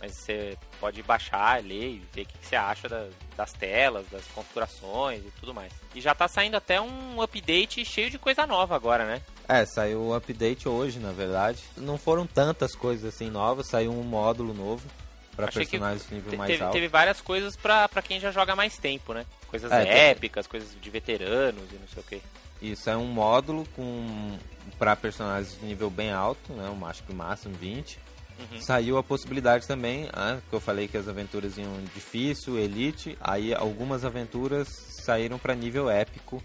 [0.00, 4.04] Mas você pode baixar, ler e ver o que, que você acha da- das telas,
[4.10, 5.72] das configurações e tudo mais.
[5.94, 9.22] E já tá saindo até um update cheio de coisa nova agora, né?
[9.48, 11.62] É, saiu o update hoje, na verdade.
[11.76, 14.88] Não foram tantas coisas assim novas, saiu um módulo novo
[15.36, 16.72] para personagens de nível mais teve, alto.
[16.72, 19.24] teve várias coisas pra, pra quem já joga mais tempo, né?
[19.46, 22.22] Coisas É, épicas, coisas de veteranos e não sei o que.
[22.60, 24.36] Isso é um módulo com
[24.82, 26.68] para personagens de nível bem alto, né?
[26.68, 28.00] Um acho que máximo 20.
[28.36, 28.60] Uhum.
[28.60, 33.54] Saiu a possibilidade também, ah, que eu falei que as aventuras iam difícil, elite, aí
[33.54, 34.66] algumas aventuras
[35.04, 36.42] saíram para nível épico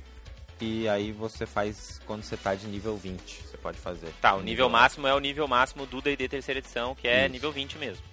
[0.62, 4.14] e aí você faz quando você tá de nível 20, você pode fazer.
[4.22, 7.32] Tá, o nível máximo é o nível máximo do D&D terceira edição, que é Isso.
[7.32, 8.04] nível 20 mesmo.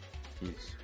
[0.41, 0.84] Isso.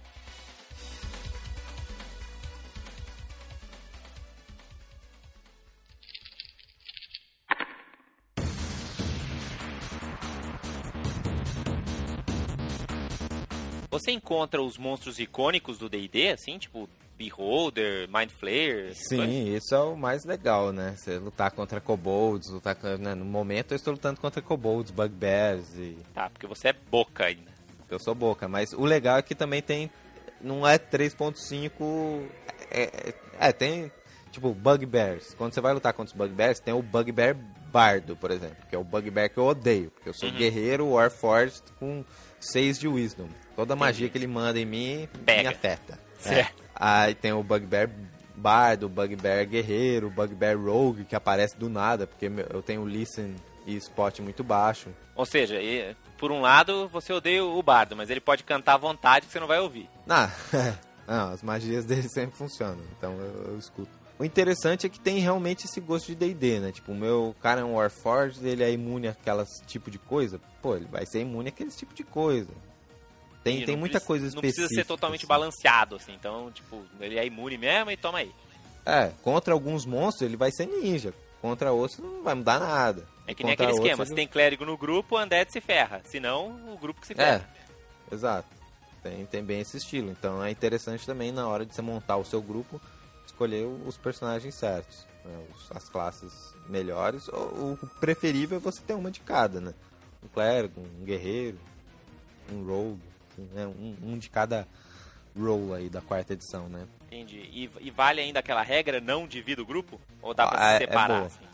[14.00, 18.90] Você encontra os monstros icônicos do D&D, assim, tipo Beholder, Mind Flayer?
[18.92, 19.26] essas coisas?
[19.26, 20.94] Sim, isso é o mais legal, né?
[20.96, 23.14] Você lutar contra kobolds, lutar né?
[23.14, 27.50] no momento eu estou lutando contra kobolds, bugbears e Tá, porque você é boca ainda.
[27.90, 29.90] Eu sou boca, mas o legal é que também tem.
[30.40, 32.24] Não é 3.5.
[32.70, 33.90] É, é, é, tem.
[34.30, 35.34] Tipo, Bugbears.
[35.34, 37.36] Quando você vai lutar contra os Bugbears, tem o Bugbear
[37.72, 38.56] Bardo, por exemplo.
[38.68, 39.90] Que é o Bugbear que eu odeio.
[39.90, 40.36] Porque eu sou Uhum.
[40.36, 42.04] guerreiro Warforged com
[42.40, 43.29] 6 de Wisdom.
[43.55, 45.42] Toda magia que ele manda em mim Pega.
[45.42, 45.98] me afeta.
[46.18, 46.62] Certo.
[46.62, 46.66] É.
[46.74, 47.90] Aí tem o Bugbear
[48.35, 53.35] Bardo, o Bugbear Guerreiro, o Bugbear Rogue, que aparece do nada, porque eu tenho Listen
[53.66, 54.88] e Spot muito baixo.
[55.14, 55.57] Ou seja,
[56.16, 59.40] por um lado você odeia o bardo, mas ele pode cantar à vontade que você
[59.40, 59.88] não vai ouvir.
[60.09, 60.31] Ah,
[61.07, 63.99] não, as magias dele sempre funcionam, então eu, eu escuto.
[64.20, 66.70] O interessante é que tem realmente esse gosto de D&D, né?
[66.72, 70.38] Tipo, o meu cara é um Warforged, ele é imune àquelas tipo de coisa.
[70.61, 72.50] Pô, ele vai ser imune àquele tipo de coisa.
[73.42, 74.61] Tem, tem não muita precisa- coisa Não específica.
[74.66, 75.26] precisa ser totalmente assim.
[75.28, 76.12] balanceado, assim.
[76.12, 78.30] Então, tipo, ele é imune mesmo e toma aí.
[78.85, 81.14] É, contra alguns monstros ele vai ser ninja.
[81.40, 83.06] Contra outros não vai mudar nada.
[83.26, 85.50] É que nem Contra aquele outros, esquema, ele- se tem clérigo no grupo, o undead
[85.50, 86.02] se ferra.
[86.04, 87.50] Se não, o grupo que se É, ferra.
[88.12, 88.48] exato.
[89.02, 90.11] Tem, tem bem esse estilo.
[90.11, 92.78] Então é interessante também na hora de você montar o seu grupo,
[93.26, 95.06] escolher os personagens certos.
[95.24, 95.44] né?
[95.74, 96.33] As classes
[96.68, 97.28] melhores.
[97.28, 99.74] O, o preferível é você ter uma de cada, né?
[100.24, 101.59] Um clérigo, um guerreiro,
[102.52, 103.00] um rogue,
[103.33, 103.66] assim, né?
[103.66, 104.66] um, um de cada
[105.38, 106.87] role aí da quarta edição, né?
[107.06, 107.38] Entendi.
[107.52, 110.00] E, e vale ainda aquela regra, não divida o grupo?
[110.22, 111.26] Ou dá pra Ah, se é- é separar, boa.
[111.26, 111.44] assim?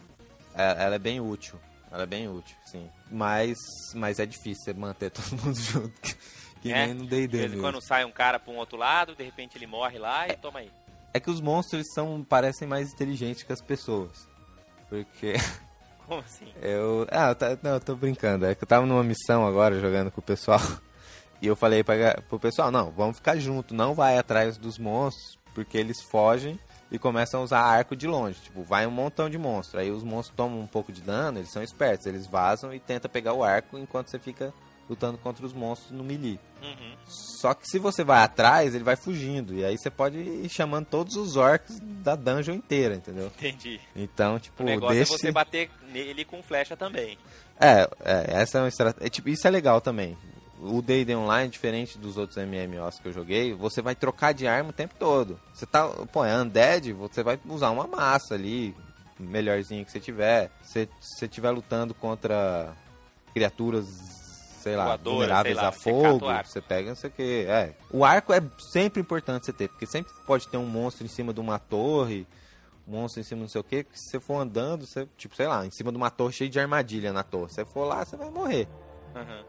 [0.55, 1.59] É- ela é bem útil.
[1.91, 2.91] Ela é bem útil, sim.
[3.11, 3.57] Mas,
[3.95, 6.17] mas é difícil você manter todo mundo junto.
[6.61, 8.77] Que, É, nem no De D&D vez em quando sai um cara pra um outro
[8.77, 10.71] lado, de repente ele morre lá e toma aí.
[11.17, 14.29] É que os monstros são parecem mais inteligentes que as pessoas.
[14.91, 15.33] Porque
[16.07, 16.47] Como assim?
[16.61, 17.07] eu.
[17.11, 18.45] Ah, tá- não, eu tô brincando.
[18.45, 20.61] É que eu tava numa missão agora jogando com o pessoal.
[21.43, 25.39] E eu falei pra, pro pessoal: não, vamos ficar junto, não vai atrás dos monstros,
[25.55, 26.59] porque eles fogem
[26.91, 28.41] e começam a usar arco de longe.
[28.41, 29.79] Tipo, vai um montão de monstros.
[29.83, 33.11] Aí os monstros tomam um pouco de dano, eles são espertos, eles vazam e tentam
[33.11, 34.51] pegar o arco enquanto você fica
[34.89, 36.39] lutando contra os monstros no melee.
[36.63, 36.95] Uhum.
[37.07, 39.55] Só que se você vai atrás, ele vai fugindo.
[39.55, 43.27] E aí você pode ir chamando todos os orcs da dungeon inteira, entendeu?
[43.27, 43.81] Entendi.
[43.95, 45.15] Então, tipo, O negócio deixa...
[45.15, 47.19] é você bater nele com flecha também.
[47.61, 49.11] É, é, essa é uma estratégia.
[49.11, 50.17] tipo, isso é legal também.
[50.59, 54.71] O D&D Online, diferente dos outros MMOs que eu joguei, você vai trocar de arma
[54.71, 55.39] o tempo todo.
[55.53, 58.75] Você tá, pô, é undead, você vai usar uma massa ali,
[59.19, 60.51] melhorzinha que você tiver.
[60.63, 62.73] Se você estiver lutando contra
[63.35, 63.87] criaturas,
[64.67, 67.47] sei lá, Voadoras, vulneráveis lá, a fogo, você pega não sei o que.
[67.49, 67.73] É.
[67.89, 71.33] O arco é sempre importante você ter, porque sempre pode ter um monstro em cima
[71.33, 72.27] de uma torre,
[72.87, 75.09] um monstro em cima de não sei o que, que se você for andando, você,
[75.17, 77.51] tipo, sei lá, em cima de uma torre cheia de armadilha na torre.
[77.51, 78.67] Se você for lá, você vai morrer.
[79.15, 79.45] Uhum.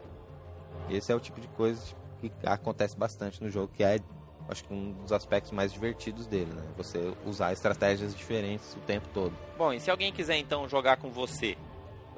[0.96, 1.82] Esse é o tipo de coisa
[2.22, 4.00] que acontece bastante no jogo, que é,
[4.48, 6.64] acho que um dos aspectos mais divertidos dele, né?
[6.78, 9.34] Você usar estratégias diferentes o tempo todo.
[9.58, 11.58] Bom, e se alguém quiser então jogar com você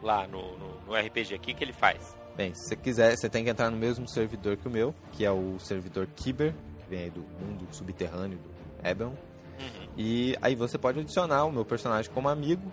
[0.04, 2.19] lá no, no, no RPG aqui, o que ele faz?
[2.40, 5.26] Bem, se você quiser, você tem que entrar no mesmo servidor que o meu, que
[5.26, 9.10] é o servidor Kyber, que vem aí do mundo subterrâneo do Eberron.
[9.12, 9.88] Uhum.
[9.98, 12.72] E aí você pode adicionar o meu personagem como amigo.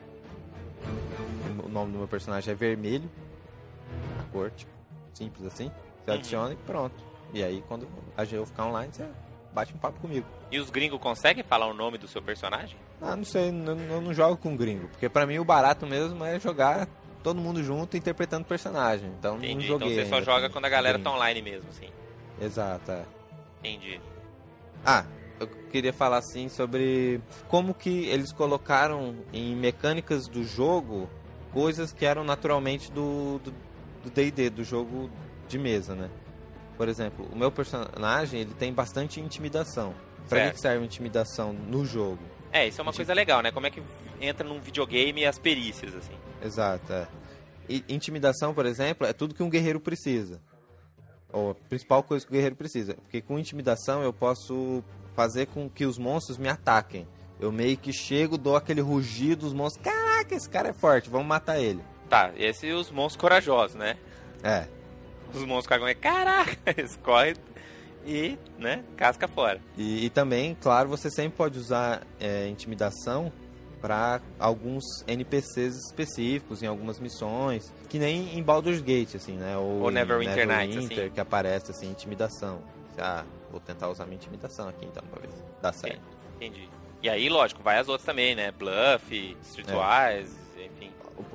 [1.65, 3.11] O nome do meu personagem é vermelho.
[4.21, 4.71] A cor, tipo,
[5.13, 5.69] simples assim.
[6.05, 6.17] Você Uhum.
[6.17, 7.05] adiciona e pronto.
[7.35, 9.05] E aí quando a GEO ficar online, você
[9.53, 10.29] bate um papo comigo.
[10.49, 12.77] E os gringos conseguem falar o nome do seu personagem?
[13.03, 14.87] Ah, não sei, eu não jogo com gringo.
[14.87, 16.87] Porque pra mim o barato mesmo é jogar
[17.23, 19.11] todo mundo junto interpretando personagem.
[19.19, 19.67] Então não Entendi.
[19.67, 19.95] Então joguei.
[19.95, 21.89] você só ainda joga quando a galera tá online mesmo, assim.
[22.41, 23.05] Exato, é.
[23.61, 24.01] Entendi.
[24.85, 25.05] Ah,
[25.41, 31.09] eu queria falar assim sobre como que eles colocaram em mecânicas do jogo
[31.53, 33.53] coisas que eram naturalmente do do
[34.05, 35.11] do D&D, do jogo
[35.49, 36.09] de mesa, né?
[36.77, 39.93] Por exemplo, o meu personagem, ele tem bastante intimidação.
[40.29, 42.19] Pra que serve intimidação no jogo?
[42.53, 43.51] É, isso é uma Tipo- coisa legal, né?
[43.51, 43.83] Como é que
[44.21, 46.13] entra num videogame as perícias, assim.
[46.43, 47.07] Exato, é.
[47.69, 50.41] E intimidação, por exemplo, é tudo que um guerreiro precisa.
[51.33, 52.95] Ou a principal coisa que o guerreiro precisa.
[52.95, 57.07] Porque com intimidação eu posso fazer com que os monstros me ataquem.
[57.41, 59.85] Eu meio que chego, dou aquele rugido dos monstros.
[59.85, 61.83] Caraca, esse cara é forte, vamos matar ele.
[62.09, 63.97] Tá, esse e os monstros corajosos, né?
[64.43, 64.67] É,
[65.35, 67.35] Os monstros cagam é caraca, eles correm
[68.07, 69.61] e, né, casca fora.
[69.77, 73.33] E, e também, claro, você sempre pode usar é, intimidação
[73.87, 79.57] para alguns NPCs específicos em algumas missões, que nem em Baldur's Gate, assim, né?
[79.57, 81.15] Ou, Ou Neverwinter Nights, Neverwinter, assim.
[81.15, 82.61] que aparece assim, intimidação.
[82.99, 86.01] Ah, vou tentar usar minha intimidação aqui então pra ver se dá certo.
[86.35, 86.69] Entendi.
[87.01, 88.51] E aí, lógico, vai as outras também, né?
[88.51, 90.91] Bluff, Streetwise, enfim.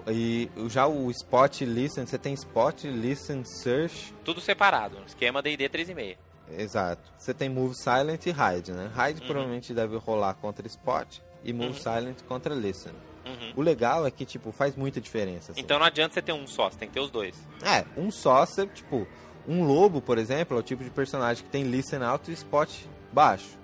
[0.09, 5.69] E já o Spot Listen, você tem Spot, Listen, Search, Tudo separado, um esquema D&D
[5.69, 6.17] 3,5.
[6.57, 7.01] exato.
[7.17, 8.91] Você tem Move Silent e Hide, né?
[8.93, 9.27] Hide Uhum.
[9.27, 11.07] provavelmente deve rolar contra Spot
[11.43, 11.73] e Move Uhum.
[11.75, 12.93] Silent contra Listen.
[13.25, 13.53] Uhum.
[13.55, 15.51] O legal é que, tipo, faz muita diferença.
[15.51, 15.61] assim.
[15.61, 17.35] Então não adianta você ter um só, você tem que ter os dois.
[17.63, 19.07] É, um só, você, tipo,
[19.47, 22.69] um lobo, por exemplo, é o tipo de personagem que tem listen alto e spot
[23.11, 23.59] baixo.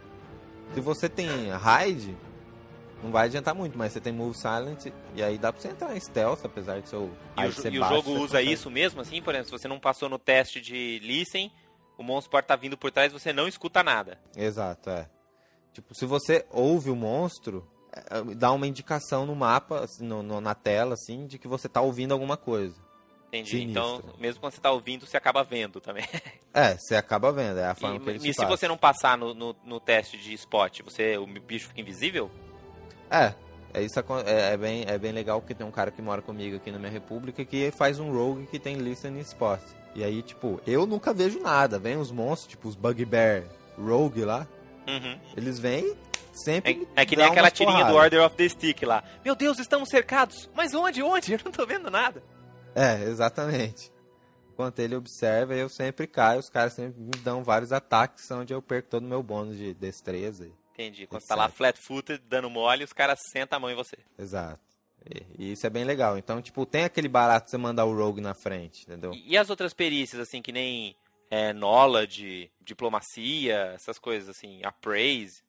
[0.73, 2.15] Se você tem hide,
[3.01, 5.95] não vai adiantar muito, mas você tem move silent e aí dá pra você entrar
[5.95, 7.03] em stealth, apesar de seu
[7.37, 7.95] o, hide ser e o baixo.
[7.95, 8.51] jogo você usa consegue.
[8.53, 9.21] isso mesmo, assim?
[9.21, 11.51] Por exemplo, se você não passou no teste de listen,
[11.97, 14.19] o monstro pode estar vindo por trás e você não escuta nada.
[14.35, 15.07] Exato, é.
[15.77, 17.63] Tipo, se você ouve o monstro,
[17.93, 21.69] é, dá uma indicação no mapa, assim, no- no- na tela, assim, de que você
[21.69, 22.73] tá ouvindo alguma coisa.
[23.27, 23.51] Entendi.
[23.59, 23.69] Sinistro.
[23.99, 26.03] Então, mesmo quando você tá ouvindo, você acaba vendo também.
[26.51, 28.49] É, você acaba vendo, é a forma E, que eles e se fazem.
[28.57, 32.31] você não passar no, no, no teste de spot, você, o bicho fica invisível?
[33.11, 33.35] É,
[33.75, 36.55] é isso é, é bem, é bem legal porque tem um cara que mora comigo
[36.55, 39.61] aqui na minha república que faz um rogue que tem listening spot.
[39.93, 41.77] E aí, tipo, eu nunca vejo nada.
[41.77, 43.43] Vem os monstros, tipo os Bugbear
[43.77, 44.47] Rogue lá,
[44.87, 45.19] Uhum.
[45.35, 45.95] eles vêm
[46.33, 46.87] sempre.
[46.95, 48.03] É, é que nem aquela tirinha do porradas.
[48.03, 49.03] Order of the Stick lá.
[49.23, 50.49] Meu Deus, estamos cercados!
[50.55, 51.01] Mas onde?
[51.03, 51.33] Onde?
[51.33, 52.23] Eu não tô vendo nada.
[52.75, 53.91] É, exatamente.
[54.53, 58.59] Enquanto ele observa, eu sempre caio, os caras sempre me dão vários ataques, onde eu
[58.59, 60.49] perco todo o meu bônus de destreza.
[60.73, 61.05] Entendi.
[61.05, 63.97] Quando você tá lá flat-footed, dando mole, os caras sentam a mão em você.
[64.17, 64.59] Exato.
[65.05, 66.17] E, e isso é bem legal.
[66.17, 69.13] Então, tipo, tem aquele barato de você mandar o rogue na frente, entendeu?
[69.13, 70.95] E, e as outras perícias, assim, que nem
[71.29, 75.43] é, knowledge, diplomacia, essas coisas assim, appraise.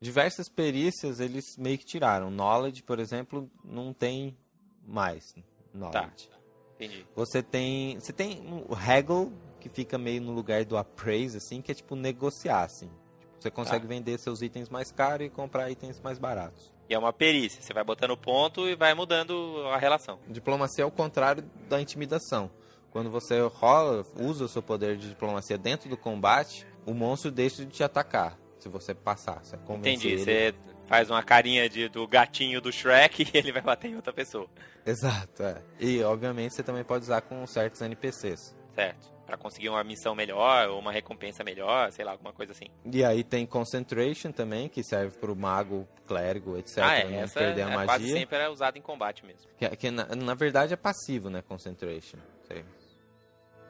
[0.00, 2.30] diversas perícias eles meio que tiraram.
[2.30, 4.36] Knowledge, por exemplo, não tem
[4.84, 5.34] mais
[5.72, 6.28] knowledge.
[6.74, 7.06] Entendi.
[7.14, 11.70] Você tem, você tem o haggle que fica meio no lugar do appraise assim, que
[11.70, 12.90] é tipo negociar assim.
[13.20, 16.72] Tipo, você consegue vender seus itens mais caros e comprar itens mais baratos.
[16.88, 17.62] E é uma perícia.
[17.62, 20.18] Você vai botando ponto e vai mudando a relação.
[20.28, 22.50] Diplomacia é o contrário da intimidação.
[22.92, 27.64] Quando você rola, usa o seu poder de diplomacia dentro do combate, o monstro deixa
[27.64, 28.38] de te atacar.
[28.58, 30.08] Se você passar, você Entendi.
[30.08, 30.18] ele.
[30.22, 30.54] Você
[30.86, 34.46] faz uma carinha de, do gatinho do Shrek e ele vai bater em outra pessoa.
[34.84, 35.62] Exato, é.
[35.80, 38.54] E obviamente você também pode usar com certos NPCs.
[38.74, 39.10] Certo.
[39.26, 42.66] Pra conseguir uma missão melhor ou uma recompensa melhor, sei lá, alguma coisa assim.
[42.84, 46.78] E aí tem Concentration também, que serve pro mago, clérigo, etc.
[46.78, 47.04] ah, é.
[47.08, 47.86] não Essa perder a é, magia.
[47.86, 49.50] quase sempre é usada em combate mesmo.
[49.56, 51.40] Que, que na, na verdade é passivo, né?
[51.40, 52.18] Concentration.
[52.42, 52.64] Você,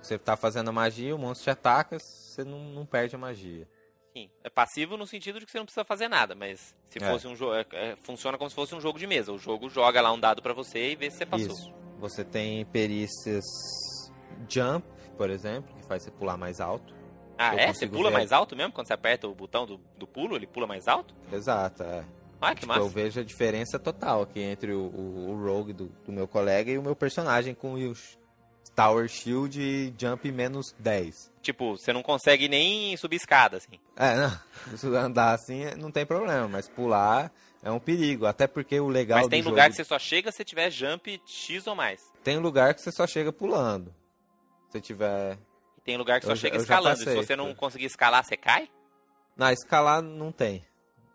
[0.02, 3.66] você tá fazendo a magia, o monstro te ataca, você não, não perde a magia.
[4.14, 7.08] Sim, é passivo no sentido de que você não precisa fazer nada, mas se É.
[7.08, 7.54] fosse um jogo,
[8.02, 9.32] funciona como se fosse um jogo de mesa.
[9.32, 11.46] O jogo joga lá um dado pra você e vê se você passou.
[11.56, 11.72] Isso.
[11.98, 13.44] Você tem perícias
[14.48, 14.86] jump,
[15.16, 16.94] por exemplo, que faz você pular mais alto.
[17.38, 17.72] Ah, Eu é?
[17.72, 18.16] Você pula ver.
[18.16, 20.36] mais alto mesmo quando você aperta o botão do, do pulo?
[20.36, 21.14] Ele pula mais alto?
[21.32, 22.04] Exato, é.
[22.40, 22.88] Ah, que Tipo, eu massa.
[22.94, 26.76] vejo a diferença total aqui entre o, o, o Rogue do, do meu colega e
[26.76, 27.78] o meu personagem com o
[28.70, 31.33] Tower Shield e Jump menos 10.
[31.42, 33.79] Tipo, você não consegue nem subir escada, assim.
[33.96, 34.40] É, não.
[34.77, 38.27] Se andar assim não tem problema, mas pular é um perigo.
[38.27, 39.70] Até porque o legal Mas tem lugar jogo...
[39.70, 42.01] que você só chega se tiver jump X ou mais.
[42.22, 43.94] Tem lugar que você só chega pulando.
[44.70, 45.38] Se tiver...
[45.85, 46.96] Tem lugar que só Eu chega eu escalando.
[47.03, 48.70] E passei, se você não conseguir escalar, você cai?
[49.37, 50.64] Na escalar não tem.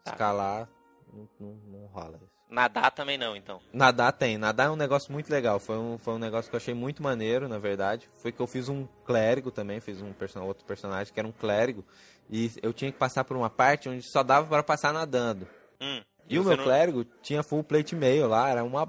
[0.03, 0.11] Tá.
[0.11, 0.69] Escalar
[1.11, 2.36] não, não, não rola isso.
[2.49, 3.59] Nadar também não, então.
[3.73, 4.37] Nadar tem.
[4.37, 5.59] Nadar é um negócio muito legal.
[5.59, 8.09] Foi um, foi um negócio que eu achei muito maneiro, na verdade.
[8.21, 11.31] Foi que eu fiz um clérigo também, fiz um person outro personagem que era um
[11.33, 11.83] clérigo.
[12.29, 15.45] E eu tinha que passar por uma parte onde só dava para passar nadando.
[15.81, 16.01] Hum.
[16.29, 18.87] E, o meu não- clérigo tinha full plate meio lá, era uma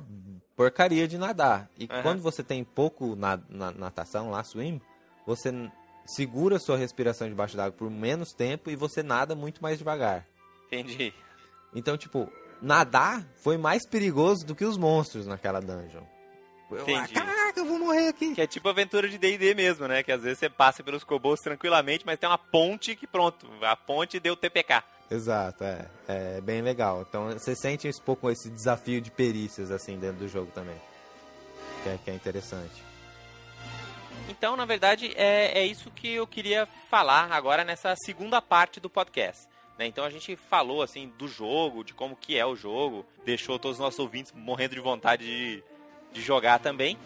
[0.57, 1.68] porcaria de nadar.
[1.79, 2.03] E Aham.
[2.03, 4.81] quando você tem pouco na, na- natação lá, swim,
[5.27, 5.53] você
[6.07, 10.27] segura sua respiração debaixo d'água por menos tempo e você nada muito mais devagar.
[10.66, 11.12] Entendi.
[11.75, 16.03] Então, tipo, nadar foi mais perigoso do que os monstros naquela dungeon.
[16.71, 17.14] Eu, ah, Entendi.
[17.14, 18.35] caraca, eu vou morrer aqui.
[18.35, 20.03] Que é tipo aventura de D&D mesmo, né?
[20.03, 23.75] Que às vezes você passa pelos cobos tranquilamente, mas tem uma ponte que pronto, a
[23.75, 24.83] ponte deu TPK.
[25.11, 25.87] Exato, é.
[26.07, 27.05] É bem legal.
[27.09, 30.77] Então, você sente um pouco esse desafio de perícias, assim, dentro do jogo também.
[31.83, 32.83] Que é, que é interessante.
[34.29, 38.90] Então, na verdade, é, é isso que eu queria falar agora nessa segunda parte do
[38.90, 39.49] podcast.
[39.78, 39.86] Né?
[39.86, 43.78] Então a gente falou assim do jogo, de como que é o jogo, deixou todos
[43.78, 45.62] os nossos ouvintes morrendo de vontade de,
[46.12, 46.98] de jogar também.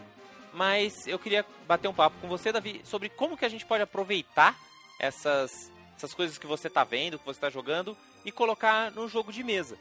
[0.52, 3.82] Mas eu queria bater um papo com você, Davi, sobre como que a gente pode
[3.82, 4.56] aproveitar
[4.98, 9.32] essas, essas coisas que você está vendo, que você está jogando, e colocar no jogo
[9.32, 9.76] de mesa.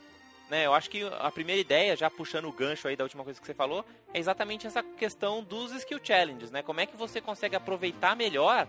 [0.50, 0.66] Né?
[0.66, 3.46] Eu acho que a primeira ideia, já puxando o gancho aí da última coisa que
[3.46, 6.62] você falou, é exatamente essa questão dos skill challenges, né?
[6.62, 8.68] Como é que você consegue aproveitar melhor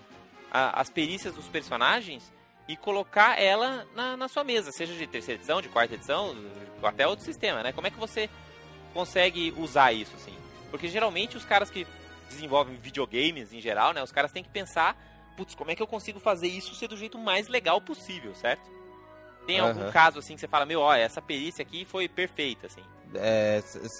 [0.50, 2.30] a- as perícias dos personagens
[2.68, 6.34] e colocar ela na, na sua mesa, seja de terceira edição, de quarta edição,
[6.82, 7.72] até outro sistema, né?
[7.72, 8.28] Como é que você
[8.94, 10.36] consegue usar isso, assim?
[10.70, 11.86] Porque geralmente os caras que
[12.28, 14.02] desenvolvem videogames em geral, né?
[14.02, 14.96] Os caras têm que pensar,
[15.36, 18.70] putz, como é que eu consigo fazer isso ser do jeito mais legal possível, certo?
[19.46, 19.90] Tem algum Aham.
[19.90, 22.82] caso assim que você fala, meu, ó, essa perícia aqui foi perfeita, assim.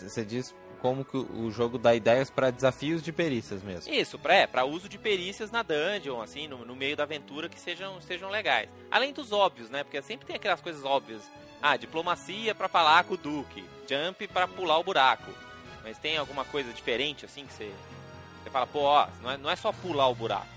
[0.01, 3.95] Você diz como que o jogo dá ideias para desafios de perícias mesmo.
[3.95, 7.49] Isso, pra, é, pra uso de perícias na dungeon, assim, no, no meio da aventura
[7.49, 8.69] que sejam, sejam legais.
[8.91, 9.85] Além dos óbvios, né?
[9.85, 11.23] Porque sempre tem aquelas coisas óbvias.
[11.63, 15.31] Ah, diplomacia pra falar com o Duque, jump pra pular o buraco.
[15.85, 17.73] Mas tem alguma coisa diferente, assim, que você,
[18.43, 20.49] você fala, pô, ó, não é, não é só pular o buraco.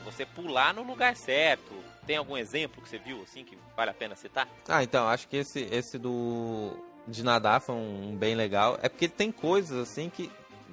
[0.00, 1.74] É você pular no lugar certo.
[2.06, 4.48] Tem algum exemplo que você viu, assim, que vale a pena citar?
[4.68, 6.91] Ah, então, acho que esse, esse do.
[7.06, 8.78] De nadar foi um, um bem legal.
[8.82, 10.30] É porque tem coisas assim que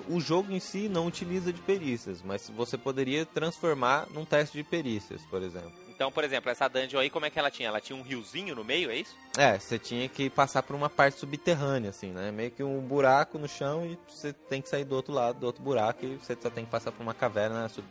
[0.07, 4.63] o jogo em si não utiliza de perícias, mas você poderia transformar num teste de
[4.63, 5.73] perícias, por exemplo.
[5.89, 7.67] Então, por exemplo, essa dungeon aí, como é que ela tinha?
[7.67, 9.13] Ela tinha um riozinho no meio, é isso?
[9.37, 12.31] É, você tinha que passar por uma parte subterrânea, assim, né?
[12.31, 15.45] Meio que um buraco no chão e você tem que sair do outro lado, do
[15.45, 17.85] outro buraco, e você só tem que passar por uma caverna sub-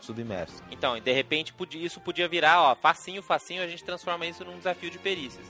[0.00, 0.64] submersa.
[0.70, 4.56] Então, e de repente isso podia virar, ó, facinho, facinho, a gente transforma isso num
[4.56, 5.44] desafio de perícias.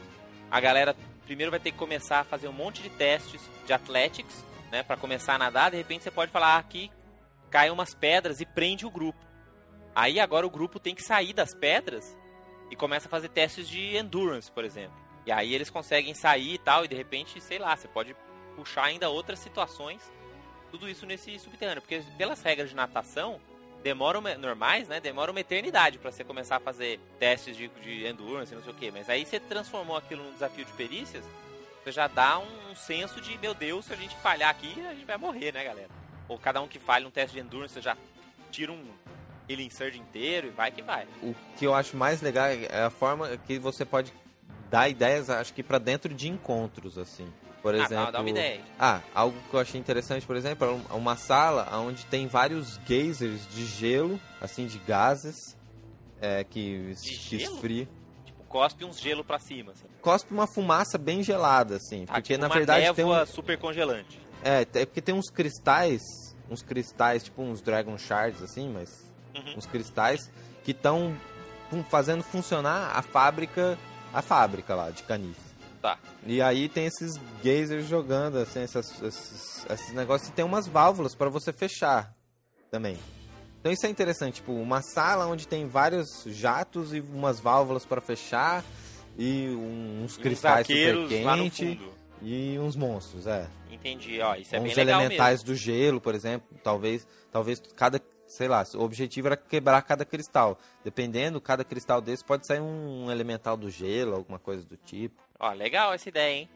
[0.50, 4.44] A galera primeiro vai ter que começar a fazer um monte de testes de athletics,
[4.70, 6.90] né, Pra começar a nadar, de repente você pode falar ah, aqui
[7.72, 9.18] umas pedras e prende o grupo.
[9.94, 12.16] Aí agora o grupo tem que sair das pedras
[12.70, 14.96] e começa a fazer testes de endurance, por exemplo.
[15.26, 18.14] E aí eles conseguem sair e tal, e de repente, sei lá, você pode
[18.54, 20.00] puxar ainda outras situações.
[20.70, 23.40] Tudo isso nesse subterrâneo, porque pelas regras de natação,
[23.82, 25.00] demoram normais, né?
[25.00, 28.76] Demora uma eternidade para você começar a fazer testes de, de endurance, não sei o
[28.76, 28.90] quê.
[28.92, 31.24] Mas aí você transformou aquilo num desafio de perícias,
[31.82, 35.04] você já dá um, senso de, meu Deus, se a gente falhar aqui, a gente
[35.04, 35.88] vai morrer, né, galera?
[36.28, 37.96] Ou cada um que falha um teste de endurance, você já
[38.50, 38.84] tira um
[39.48, 41.06] healing surge inteiro e vai que vai.
[41.22, 44.12] O que eu acho mais legal é a forma que você pode
[44.70, 47.30] dar ideias, acho que pra dentro de encontros, assim.
[47.62, 48.60] Por Ah, exemplo, dá, dá uma ideia.
[48.78, 52.78] Ah, algo que eu achei interessante, por exemplo, é um- uma sala onde tem vários
[52.86, 55.36] geysers de gelo, assim, de gases,
[56.20, 57.86] é, que, De que esfria.
[58.24, 59.84] Tipo, cospe uns gelo pra cima, assim.
[60.00, 63.26] Cospe uma fumaça bem gelada, assim, Ah, porque tipo na uma verdade tem névoa um,
[63.26, 64.18] super congelante.
[64.42, 66.00] é, é porque tem uns cristais,
[66.50, 68.88] uns cristais, tipo uns Dragon Shards, assim, mas
[69.34, 69.58] Uhum.
[69.58, 70.30] uns cristais
[70.64, 71.14] que estão
[71.90, 73.78] fazendo funcionar a fábrica,
[74.14, 75.49] a fábrica lá de canife.
[75.80, 75.98] Tá.
[76.26, 81.14] E aí tem esses geysers jogando, assim, essas- esses, esses negócios e tem umas válvulas
[81.14, 82.14] para você fechar
[82.70, 82.98] também.
[83.60, 88.00] Então isso é interessante, tipo, uma sala onde tem vários jatos e umas válvulas para
[88.00, 88.64] fechar
[89.18, 91.92] e um- uns E cristais super no quentes fundo.
[92.22, 93.46] e uns monstros, é.
[93.70, 95.46] Entendi, ó, isso é uns bem legal elementais mesmo.
[95.46, 100.58] do gelo, por exemplo, talvez, talvez cada, sei lá, o objetivo era quebrar cada cristal.
[100.84, 105.20] Dependendo, cada cristal desse pode sair um elemental do gelo, alguma coisa do tipo.
[105.40, 106.48] Ó, legal essa ideia, hein?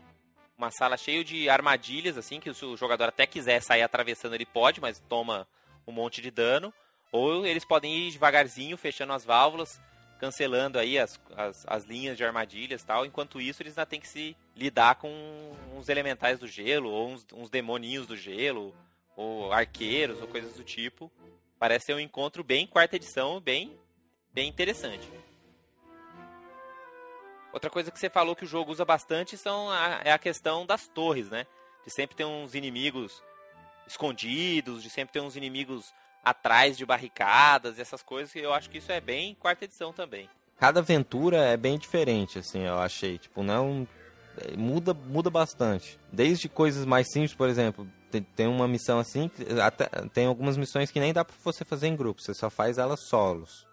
[0.59, 4.45] Uma sala cheia de armadilhas, assim, que se o jogador até quiser sair atravessando, ele
[4.45, 5.49] pode, mas toma
[5.87, 6.73] um monte de dano.
[7.11, 9.81] Ou eles podem ir devagarzinho, fechando as válvulas,
[10.21, 13.07] cancelando aí as, as, as linhas de armadilhas e tal.
[13.07, 15.11] Enquanto isso, eles ainda têm que se lidar com
[15.75, 18.75] uns elementais do gelo, ou uns, uns demoninhos do gelo,
[19.17, 21.11] ou arqueiros, ou coisas do tipo.
[21.59, 23.79] Parece ser um encontro bem quarta edição, bem,
[24.33, 25.09] bem interessante.
[27.55, 30.67] Outra coisa que você falou que o jogo usa bastante são a, é a questão
[30.67, 31.47] das torres, né?
[31.87, 33.23] De sempre ter uns inimigos
[33.87, 35.95] escondidos, de sempre ter uns inimigos
[36.25, 40.29] atrás de barricadas, essas coisas, eu acho que isso é bem quarta edição também.
[40.59, 43.19] Cada aventura é bem diferente, assim, eu achei.
[43.19, 43.87] Tipo, não.
[44.37, 45.97] é, Muda, muda bastante.
[46.11, 47.87] Desde coisas mais simples, por exemplo,
[48.35, 49.31] tem, uma missão assim,
[49.65, 52.79] até, tem algumas missões que nem dá pra você fazer em grupo, você só faz
[52.79, 53.65] elas solos.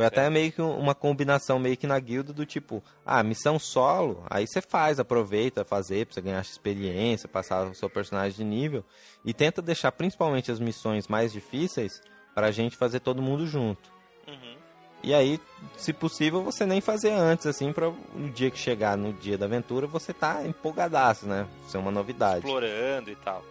[0.00, 3.58] Foi até meio que um- uma combinação meio que na guilda do tipo, ah, missão
[3.58, 8.44] solo, aí você faz, aproveita fazer pra você ganhar experiência, passar o seu personagem de
[8.44, 8.84] nível
[9.24, 12.00] e tenta deixar principalmente as missões mais difíceis
[12.34, 13.92] pra gente fazer todo mundo junto.
[14.26, 14.56] Uhum.
[15.02, 15.40] E aí,
[15.76, 19.46] se possível, você nem fazer antes, assim, pra no dia que chegar no dia da
[19.46, 21.46] aventura, você tá empolgadaço, né?
[21.68, 22.38] Ser uma novidade.
[22.38, 23.42] Explorando e tal.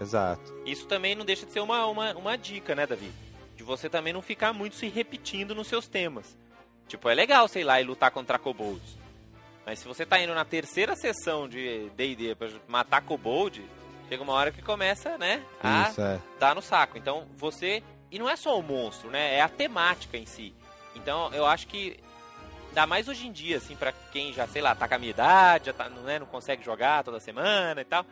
[0.00, 0.54] Exato.
[0.64, 3.10] Isso também não deixa de ser uma, uma, uma dica, né, Davi?
[3.58, 6.38] De você também não ficar muito se repetindo nos seus temas.
[6.86, 8.96] Tipo, é legal, sei lá, e lutar contra kobolds.
[9.66, 13.68] Mas se você tá indo na terceira sessão de D&D pra matar kobold,
[14.08, 16.20] chega uma hora que começa, né, a Isso, é.
[16.38, 16.96] dar no saco.
[16.96, 17.82] Então, você...
[18.12, 19.34] E não é só o monstro, né?
[19.34, 20.54] É a temática em si.
[20.94, 21.98] Então, eu acho que...
[22.68, 25.10] Ainda mais hoje em dia, assim, pra quem já, sei lá, tá com a minha
[25.10, 28.06] idade, já tá, né, não consegue jogar toda semana e tal.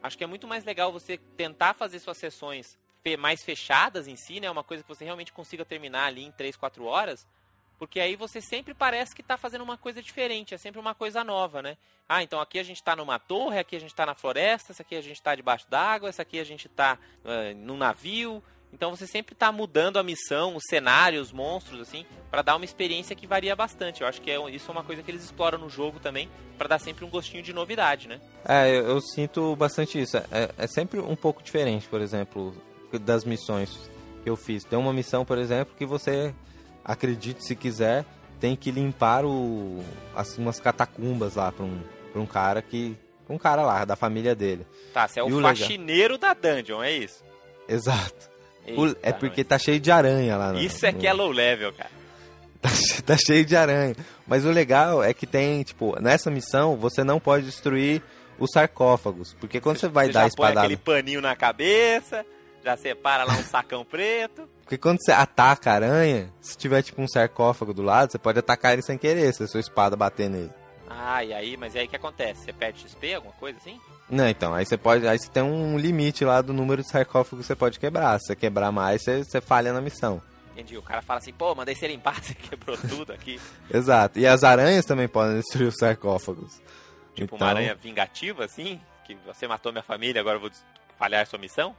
[0.00, 2.77] Acho que é muito mais legal você tentar fazer suas sessões
[3.18, 4.50] mais fechadas em si, né?
[4.50, 7.26] Uma coisa que você realmente consiga terminar ali em 3, 4 horas.
[7.78, 11.22] Porque aí você sempre parece que tá fazendo uma coisa diferente, é sempre uma coisa
[11.22, 11.76] nova, né?
[12.08, 14.82] Ah, então aqui a gente tá numa torre, aqui a gente tá na floresta, essa
[14.82, 18.42] aqui a gente tá debaixo d'água, essa aqui a gente tá ah, num navio.
[18.72, 22.64] Então você sempre tá mudando a missão, o cenário, os monstros, assim, pra dar uma
[22.64, 24.02] experiência que varia bastante.
[24.02, 26.28] Eu acho que é, isso é uma coisa que eles exploram no jogo também,
[26.58, 28.20] pra dar sempre um gostinho de novidade, né?
[28.44, 30.16] É, eu, eu sinto bastante isso.
[30.16, 32.54] É, é sempre um pouco diferente, por exemplo,
[32.96, 33.90] das missões
[34.22, 34.62] que eu fiz.
[34.64, 36.32] Tem uma missão, por exemplo, que você,
[36.84, 38.04] acredite se quiser,
[38.40, 39.82] tem que limpar o,
[40.14, 41.80] as, umas catacumbas lá pra um,
[42.12, 42.96] pra um cara que.
[43.28, 44.64] um cara lá, da família dele.
[44.94, 45.56] Tá, você é o o legal?
[45.56, 47.22] faxineiro da dungeon, é isso?
[47.68, 48.30] Exato.
[48.66, 49.48] Eita, é porque nós.
[49.48, 50.52] tá cheio de aranha lá.
[50.52, 51.90] no- Isso é no- que é low level, cara.
[52.60, 52.70] Tá,
[53.06, 53.94] tá cheio de aranha.
[54.26, 58.02] Mas o legal é que tem, tipo, nessa missão você não pode destruir
[58.36, 59.32] os sarcófagos.
[59.34, 60.60] Porque quando você, vai você dar a já põe espadada.
[60.66, 62.26] aquele paninho na cabeça,
[62.68, 64.48] já separa lá um sacão preto.
[64.62, 68.38] Porque quando você ataca a aranha, se tiver tipo um sarcófago do lado, você pode
[68.38, 70.50] atacar ele sem querer, se a sua espada bater nele.
[70.88, 72.44] Ah, e aí, mas e aí o que acontece?
[72.44, 73.80] Você perde XP, alguma coisa assim?
[74.10, 75.06] Não, então, aí você pode.
[75.06, 78.18] Aí você tem um limite lá do número de sarcófagos que você pode quebrar.
[78.18, 80.20] Se você quebrar mais, você, você falha na missão.
[80.52, 80.76] Entendi.
[80.76, 83.38] O cara fala assim, pô, mandei você limpar, você quebrou tudo aqui.
[83.72, 84.18] Exato.
[84.18, 86.60] E as aranhas também podem destruir os sarcófagos.
[87.14, 90.50] Tipo Então- uma aranha vingativa, assim, que você matou minha família, agora eu vou
[90.98, 91.74] falhar a sua missão.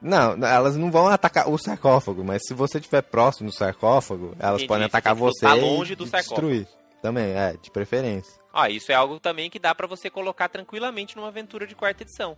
[0.00, 4.56] Não, elas não vão atacar o sarcófago, mas se você estiver próximo do sarcófago, elas
[4.56, 6.68] Entendi, podem atacar você e longe do destruir.
[7.02, 8.40] Também, é, de preferência.
[8.52, 12.02] Ó, isso é algo também que dá pra você colocar tranquilamente numa aventura de quarta
[12.02, 12.36] edição.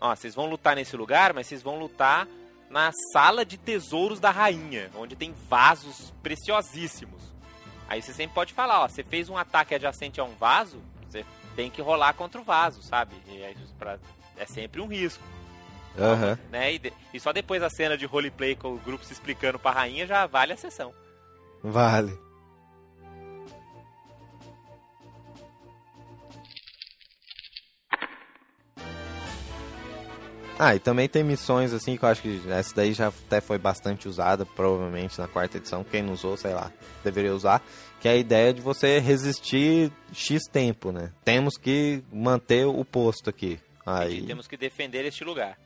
[0.00, 2.26] Ó, vocês vão lutar nesse lugar, mas vocês vão lutar
[2.68, 7.22] na sala de tesouros da rainha, onde tem vasos preciosíssimos.
[7.88, 11.24] Aí você sempre pode falar, ó, você fez um ataque adjacente a um vaso, você
[11.56, 13.14] tem que rolar contra o vaso, sabe?
[13.28, 13.98] E é, pra-
[14.36, 15.22] é sempre um risco.
[15.98, 16.38] Aham.
[16.50, 16.74] Né?
[16.74, 19.70] E, de- e só depois a cena de roleplay com o grupo se explicando pra
[19.72, 20.94] rainha já vale a sessão.
[21.62, 22.16] Vale.
[30.58, 33.56] Ah, e também tem missões assim que eu acho que essa daí já até foi
[33.56, 35.82] bastante usada, provavelmente na quarta edição.
[35.82, 36.70] Quem não usou, sei lá,
[37.02, 37.62] deveria usar.
[37.98, 41.12] Que é a ideia de você resistir X tempo, né?
[41.24, 43.58] Temos que manter o posto aqui.
[43.86, 45.58] Aí, E temos que defender este lugar.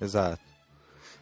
[0.00, 0.40] Exato.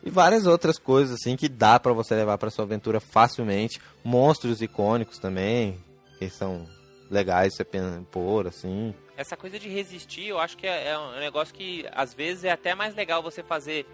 [0.03, 3.81] E várias outras coisas assim que dá para você levar para sua aventura facilmente.
[4.05, 5.79] Monstros icônicos também,
[6.19, 6.67] que são
[7.11, 7.65] legais você
[8.11, 8.95] pôr assim.
[9.17, 12.51] Essa coisa de resistir, eu acho que é, é um negócio que às vezes é
[12.51, 13.87] até mais legal você fazer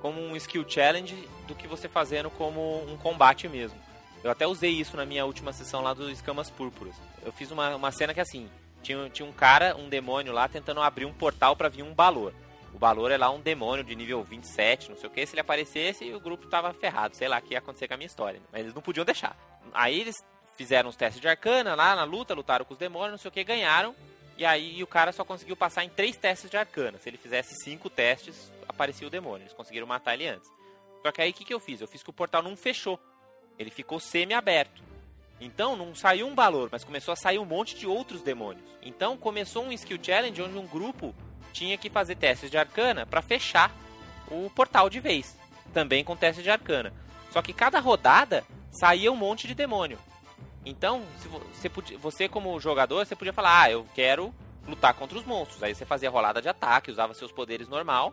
[0.00, 1.16] como um skill challenge
[1.46, 3.78] do que você fazendo como um combate mesmo.
[4.22, 6.94] Eu até usei isso na minha última sessão lá dos Escamas Púrpuras.
[7.24, 8.48] Eu fiz uma, uma cena que assim,
[8.82, 12.32] tinha, tinha um cara, um demônio lá, tentando abrir um portal para vir um Balor.
[12.74, 15.24] O Balor é lá um demônio de nível 27, não sei o que.
[15.24, 17.16] Se ele aparecesse, o grupo tava ferrado.
[17.16, 18.40] Sei lá o que ia acontecer com a minha história.
[18.50, 19.36] Mas eles não podiam deixar.
[19.72, 20.16] Aí eles
[20.56, 23.32] fizeram os testes de arcana lá na luta, lutaram com os demônios, não sei o
[23.32, 23.94] que, ganharam.
[24.36, 26.98] E aí o cara só conseguiu passar em três testes de arcana.
[26.98, 29.44] Se ele fizesse cinco testes, aparecia o demônio.
[29.44, 30.50] Eles conseguiram matar ele antes.
[31.00, 31.80] Só que aí o que, que eu fiz?
[31.80, 32.98] Eu fiz que o portal não fechou.
[33.56, 34.82] Ele ficou semi-aberto.
[35.40, 38.64] Então não saiu um valor, mas começou a sair um monte de outros demônios.
[38.82, 41.14] Então começou um skill challenge onde um grupo
[41.54, 43.74] tinha que fazer testes de arcana para fechar
[44.30, 45.38] o portal de vez.
[45.72, 46.92] Também com testes de arcana.
[47.30, 49.98] Só que cada rodada saía um monte de demônio.
[50.66, 51.02] Então,
[51.52, 54.34] você, podia, você como jogador, você podia falar, ah, eu quero
[54.66, 55.62] lutar contra os monstros.
[55.62, 58.12] Aí você fazia rolada de ataque, usava seus poderes normal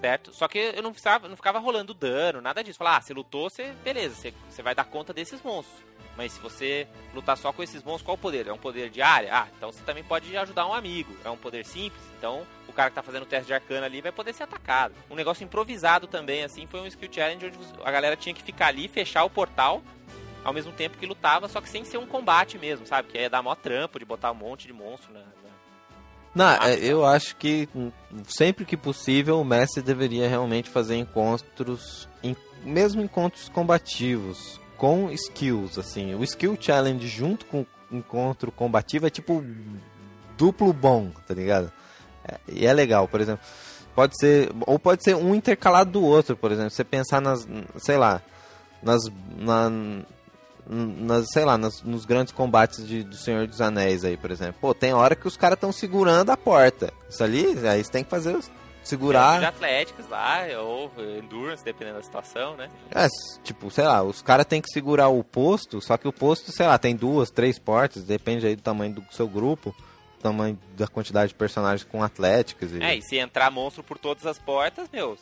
[0.00, 0.32] certo?
[0.32, 2.78] Só que eu não, precisava, não ficava rolando dano, nada disso.
[2.78, 5.90] Falar, ah, você lutou, você, beleza, você, você vai dar conta desses monstros.
[6.16, 8.46] Mas se você lutar só com esses monstros, qual o poder?
[8.46, 9.30] É um poder de área?
[9.32, 11.14] Ah, então você também pode ajudar um amigo.
[11.24, 14.00] É um poder simples, então o cara que tá fazendo o teste de arcana ali
[14.00, 14.94] vai poder ser atacado.
[15.08, 18.66] Um negócio improvisado também, assim, foi um skill challenge onde a galera tinha que ficar
[18.66, 19.82] ali, fechar o portal,
[20.44, 23.08] ao mesmo tempo que lutava, só que sem ser um combate mesmo, sabe?
[23.08, 25.20] Que ia dar mó trampo de botar um monte de monstro na,
[26.34, 27.68] não, é, eu acho que
[28.28, 32.08] sempre que possível o Messi deveria realmente fazer encontros,
[32.64, 36.14] mesmo encontros combativos, com skills, assim.
[36.14, 39.44] O skill challenge junto com o encontro combativo é tipo
[40.36, 41.72] duplo bom, tá ligado?
[42.24, 43.44] É, e é legal, por exemplo.
[43.94, 46.70] Pode ser, ou pode ser um intercalado do outro, por exemplo.
[46.70, 48.22] Você pensar nas, sei lá,
[48.82, 49.02] nas,
[49.36, 49.68] na,
[50.70, 54.54] nas, sei lá, nas, nos grandes combates de, do Senhor dos Anéis aí, por exemplo.
[54.60, 56.92] Pô, tem hora que os caras estão segurando a porta.
[57.08, 58.38] Isso ali, aí você tem que fazer
[58.82, 59.36] segurar.
[59.36, 62.68] É, de atléticos lá, ou endurance, dependendo da situação, né?
[62.90, 63.06] É,
[63.42, 66.66] tipo, sei lá, os caras têm que segurar o posto, só que o posto, sei
[66.66, 69.74] lá, tem duas, três portas, depende aí do tamanho do seu grupo,
[70.22, 72.72] tamanho da quantidade de personagens com atléticos.
[72.72, 72.82] E...
[72.82, 75.16] É, e se entrar monstro por todas as portas, meu,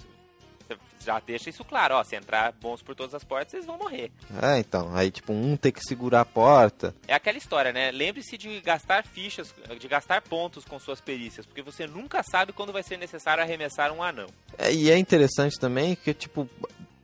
[1.09, 4.11] já deixa isso claro, ó, se entrar bons por todas as portas, vocês vão morrer.
[4.43, 6.95] É, então, aí tipo, um tem que segurar a porta.
[7.07, 7.91] É aquela história, né?
[7.91, 12.75] Lembre-se de gastar fichas, de gastar pontos com suas perícias, porque você nunca sabe quando
[12.75, 14.27] vai ser necessário arremessar um anão.
[14.59, 16.47] É, e é interessante também que, tipo,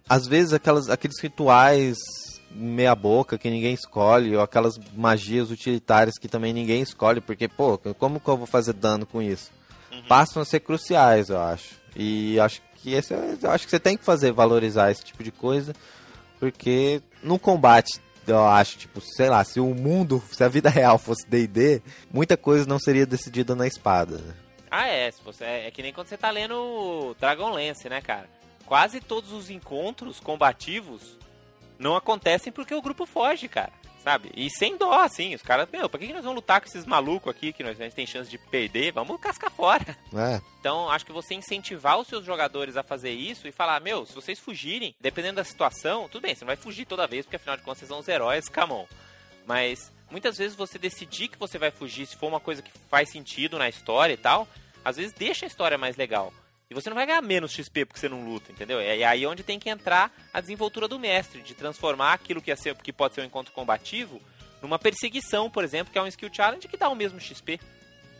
[0.07, 1.97] às vezes aquelas, aqueles rituais
[2.51, 7.79] meia boca que ninguém escolhe, ou aquelas magias utilitárias que também ninguém escolhe, porque, pô,
[7.99, 9.51] como que eu vou fazer dano com isso?
[9.91, 10.03] Uhum.
[10.03, 11.83] Passam a ser cruciais, eu acho.
[11.97, 15.31] E acho que esse, eu acho que você tem que fazer valorizar esse tipo de
[15.31, 15.75] coisa,
[16.39, 20.99] porque no combate eu acho, tipo, sei lá, se o mundo, se a vida real
[20.99, 21.83] fosse D&D,
[22.13, 24.21] muita coisa não seria decidida na espada.
[24.71, 28.29] Ah, é, se você, é que nem quando você tá lendo Dragonlance, né, cara?
[28.67, 31.19] Quase todos os encontros combativos
[31.79, 34.31] não acontecem porque o grupo foge, cara sabe?
[34.37, 37.35] E sem dó, assim, os caras, meu, pra que, nós vamos lutar com esses malucos
[37.35, 38.93] aqui que nós, a gente tem chance de perder?
[38.93, 39.97] Vamos cascar fora.
[40.15, 40.41] É.
[40.61, 44.15] Então, acho que você incentivar os seus jogadores a fazer isso e falar, meu, se
[44.15, 47.57] vocês fugirem, dependendo da situação, tudo bem, você não vai fugir toda vez, porque afinal
[47.57, 48.85] de contas vocês são os heróis, camon.
[49.47, 53.11] Mas muitas vezes você decidir que você vai fugir se for uma coisa que faz
[53.11, 54.47] sentido na história e tal,
[54.85, 56.33] às vezes deixa a história mais legal.
[56.75, 58.81] Você não vai ganhar menos XP porque você não luta, entendeu?
[58.81, 62.57] É aí onde tem que entrar a desenvoltura do mestre, de transformar aquilo que, é
[62.57, 64.21] ser, que pode ser um encontro combativo
[64.61, 67.61] numa perseguição, por exemplo, que é um skill challenge que dá o mesmo XP,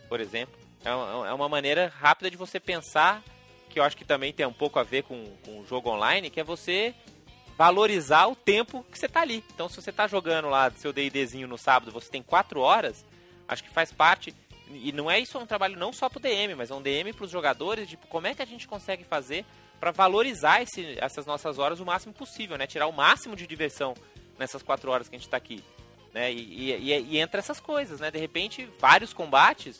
[0.07, 0.55] por exemplo.
[0.83, 3.23] É, é uma maneira rápida de você pensar,
[3.69, 6.29] que eu acho que também tem um pouco a ver com, com o jogo online,
[6.29, 6.93] que é você
[7.57, 9.43] valorizar o tempo que você está ali.
[9.53, 13.03] Então, se você está jogando lá seu D&Dzinho no sábado, você tem 4 horas,
[13.47, 14.33] acho que faz parte
[14.71, 17.13] e não é isso é um trabalho não só pro DM, mas é um DM
[17.13, 19.45] para os jogadores, tipo, como é que a gente consegue fazer
[19.79, 22.65] para valorizar esse, essas nossas horas o máximo possível, né?
[22.65, 23.93] Tirar o máximo de diversão
[24.37, 25.63] nessas quatro horas que a gente está aqui,
[26.13, 26.31] né?
[26.31, 28.09] E, e, e, entra essas coisas, né?
[28.09, 29.79] De repente, vários combates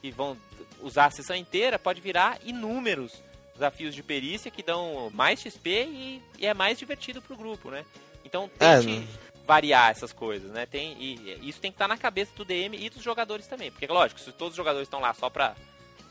[0.00, 0.36] que vão
[0.80, 3.22] usar a sessão inteira pode virar inúmeros
[3.54, 7.84] desafios de perícia que dão mais XP e, e é mais divertido pro grupo, né?
[8.24, 10.66] Então é, tente, é, variar essas coisas, né?
[10.66, 13.70] Tem, e, isso tem que estar na cabeça do DM e dos jogadores também.
[13.70, 15.54] Porque, lógico, se todos os jogadores estão lá só pra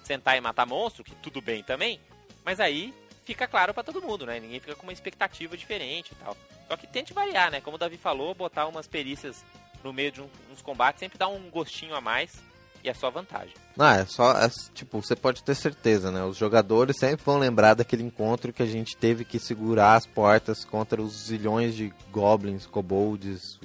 [0.03, 1.99] sentar e matar monstro, que tudo bem também,
[2.43, 4.39] mas aí fica claro para todo mundo, né?
[4.39, 6.37] Ninguém fica com uma expectativa diferente e tal.
[6.67, 7.59] Só que tente variar, né?
[7.59, 9.43] Como o Davi falou, botar umas perícias
[9.83, 12.41] no meio de um, uns combates sempre dá um gostinho a mais
[12.83, 13.53] e é só vantagem.
[13.77, 16.23] Não, é só, é, tipo, você pode ter certeza, né?
[16.23, 20.63] Os jogadores sempre vão lembrar daquele encontro que a gente teve que segurar as portas
[20.63, 23.59] contra os zilhões de goblins, kobolds,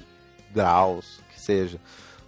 [0.53, 1.79] graus, que seja.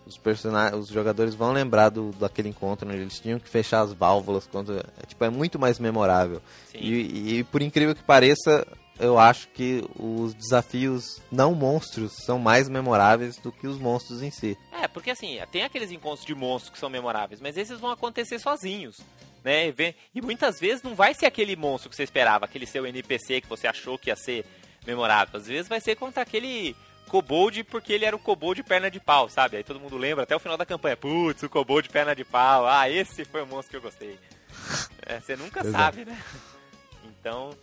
[0.05, 3.91] Os, personagens, os jogadores vão lembrar do, daquele encontro onde eles tinham que fechar as
[3.91, 4.47] válvulas.
[4.47, 6.41] Contra, é, tipo, é muito mais memorável.
[6.73, 8.65] E, e, por incrível que pareça,
[9.03, 14.31] eu acho que os desafios não monstros são mais memoráveis do que os monstros em
[14.31, 14.57] si.
[14.71, 18.39] É, porque assim, tem aqueles encontros de monstros que são memoráveis, mas esses vão acontecer
[18.39, 19.01] sozinhos.
[19.43, 19.73] Né?
[20.15, 23.47] E muitas vezes não vai ser aquele monstro que você esperava, aquele seu NPC que
[23.47, 24.45] você achou que ia ser
[24.87, 25.37] memorável.
[25.37, 26.73] Às vezes vai ser contra aquele
[27.09, 29.57] kobold porque ele era o kobold de perna de pau, sabe?
[29.57, 30.95] Aí todo mundo lembra até o final da campanha.
[30.95, 32.65] Putz, o kobold de perna de pau.
[32.65, 34.17] Ah, esse foi o monstro que eu gostei.
[35.05, 36.17] É, você nunca sabe, né?
[37.03, 37.53] Então,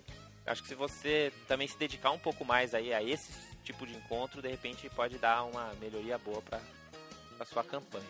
[0.47, 3.33] acho que se você também se dedicar um pouco mais aí a esse
[3.65, 6.61] tipo de encontro, de repente pode dar uma melhoria boa para
[7.39, 8.05] a sua campanha.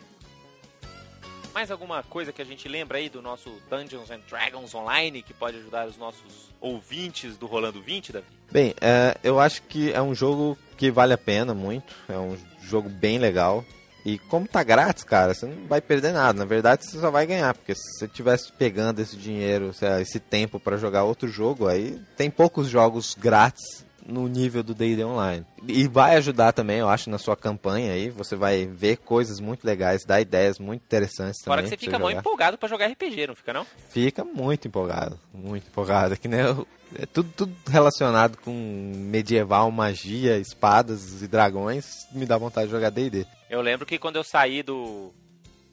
[1.53, 5.33] Mais alguma coisa que a gente lembra aí do nosso Dungeons and Dragons Online que
[5.33, 8.25] pode ajudar os nossos ouvintes do Rolando 20, Davi?
[8.49, 11.93] Bem, é, eu acho que é um jogo que vale a pena muito.
[12.07, 13.65] É um jogo bem legal.
[14.05, 16.39] E como tá grátis, cara, você não vai perder nada.
[16.39, 20.59] Na verdade, você só vai ganhar, porque se você tivesse pegando esse dinheiro, esse tempo
[20.59, 25.45] para jogar outro jogo, aí tem poucos jogos grátis no nível do D&D Online.
[25.67, 28.09] E vai ajudar também, eu acho, na sua campanha aí.
[28.09, 31.69] Você vai ver coisas muito legais, dar ideias muito interessantes Fora também.
[31.69, 33.65] Fora que você fica muito empolgado para jogar RPG, não fica não?
[33.89, 36.15] Fica muito empolgado, muito empolgado.
[36.15, 38.51] É que nem eu, é tudo, tudo relacionado com
[38.95, 43.25] medieval, magia, espadas e dragões, me dá vontade de jogar D&D.
[43.49, 45.13] Eu lembro que quando eu saí do,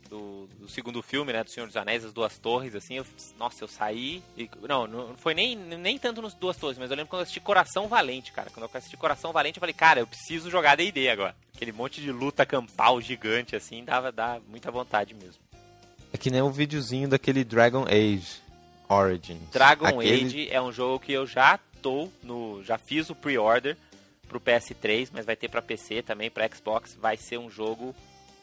[0.09, 3.07] do, do, segundo filme, né, do Senhor dos Anéis, as Duas Torres, assim, eu,
[3.39, 6.97] nossa, eu saí, e, não, não foi nem, nem tanto nos Duas Torres, mas eu
[6.97, 10.01] lembro quando eu assisti Coração Valente, cara, quando eu assisti Coração Valente, eu falei, cara,
[10.01, 11.35] eu preciso jogar D&D agora.
[11.55, 15.43] Aquele monte de luta campal gigante, assim, dava, dava muita vontade mesmo.
[16.13, 18.48] É que nem um videozinho daquele Dragon Age
[18.89, 19.51] Origins.
[19.53, 20.25] Dragon Aquele...
[20.25, 22.63] Age é um jogo que eu já tô no.
[22.65, 23.77] Já fiz o pre-order
[24.29, 26.95] pro PS3, mas vai ter para PC também, para Xbox.
[26.95, 27.95] Vai ser um jogo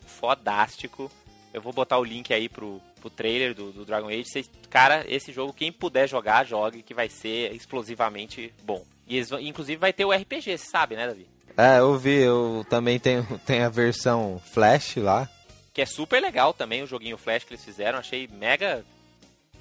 [0.05, 1.11] fodástico.
[1.53, 4.25] Eu vou botar o link aí pro, pro trailer do, do Dragon Age.
[4.25, 8.83] Cês, cara, esse jogo, quem puder jogar, jogue, que vai ser explosivamente bom.
[9.07, 11.27] E eles, inclusive vai ter o RPG, você sabe, né, Davi?
[11.57, 15.29] É, eu vi, eu também tenho, tenho a versão Flash lá.
[15.73, 17.99] Que é super legal também, o joguinho Flash que eles fizeram.
[17.99, 18.83] Achei mega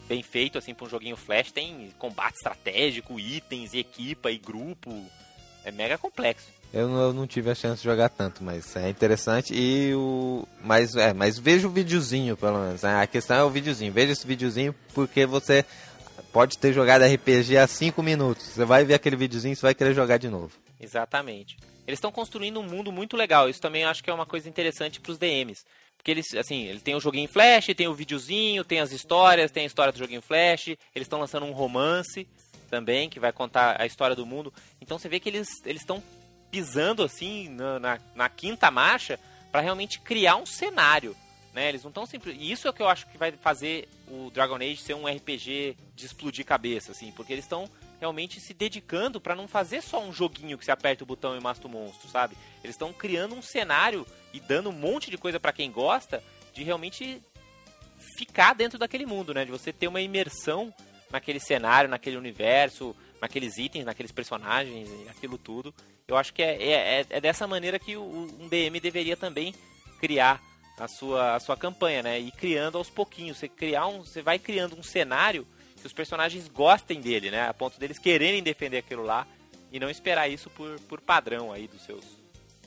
[0.09, 1.53] bem feito, assim, pra um joguinho Flash.
[1.53, 5.05] Tem combate estratégico, itens, e equipa e grupo.
[5.65, 6.49] É mega complexo.
[6.73, 9.55] Eu não, eu não, tive a chance de jogar tanto, mas é interessante.
[9.55, 10.47] E o.
[10.61, 12.83] Mas, é, mas veja o videozinho, pelo menos.
[12.83, 13.01] Né?
[13.01, 13.93] A questão é o videozinho.
[13.93, 15.65] Veja esse videozinho porque você
[16.33, 18.47] pode ter jogado RPG há 5 minutos.
[18.47, 20.51] Você vai ver aquele videozinho e você vai querer jogar de novo.
[20.81, 21.57] Exatamente.
[21.87, 23.49] Eles estão construindo um mundo muito legal.
[23.49, 25.65] Isso também acho que é uma coisa interessante para os DMs.
[26.05, 29.63] Porque eles, assim, ele tem o joguinho Flash, tem o videozinho, tem as histórias, tem
[29.63, 32.29] a história do joguinho Flash, eles estão lançando um romance
[32.69, 34.53] também, que vai contar a história do mundo.
[34.83, 36.03] Então você vê que eles estão
[36.51, 39.19] pisando, assim, na, na, na quinta marcha
[39.51, 41.17] para realmente criar um cenário.
[41.55, 41.71] Né?
[41.71, 42.33] Eles não estão sempre.
[42.33, 45.07] E isso é o que eu acho que vai fazer o Dragon Age ser um
[45.07, 47.67] RPG de explodir cabeça, assim, porque eles estão
[47.99, 51.41] realmente se dedicando para não fazer só um joguinho que você aperta o botão e
[51.41, 52.37] mata o monstro, sabe?
[52.63, 56.23] Eles estão criando um cenário e dando um monte de coisa para quem gosta
[56.53, 57.23] de realmente
[58.19, 59.45] ficar dentro daquele mundo, né?
[59.45, 60.75] De você ter uma imersão
[61.09, 65.73] naquele cenário, naquele universo, naqueles itens, naqueles personagens, aquilo tudo.
[66.09, 68.03] Eu acho que é, é, é, é dessa maneira que o,
[68.41, 69.55] um DM deveria também
[70.01, 70.43] criar
[70.77, 72.19] a sua, a sua campanha, né?
[72.19, 73.39] E criando aos pouquinhos.
[73.39, 75.47] Você, criar um, você vai criando um cenário
[75.81, 77.49] que os personagens gostem dele, né?
[77.49, 79.29] A ponto deles quererem defender aquilo lá
[79.71, 82.24] e não esperar isso por, por padrão aí dos seus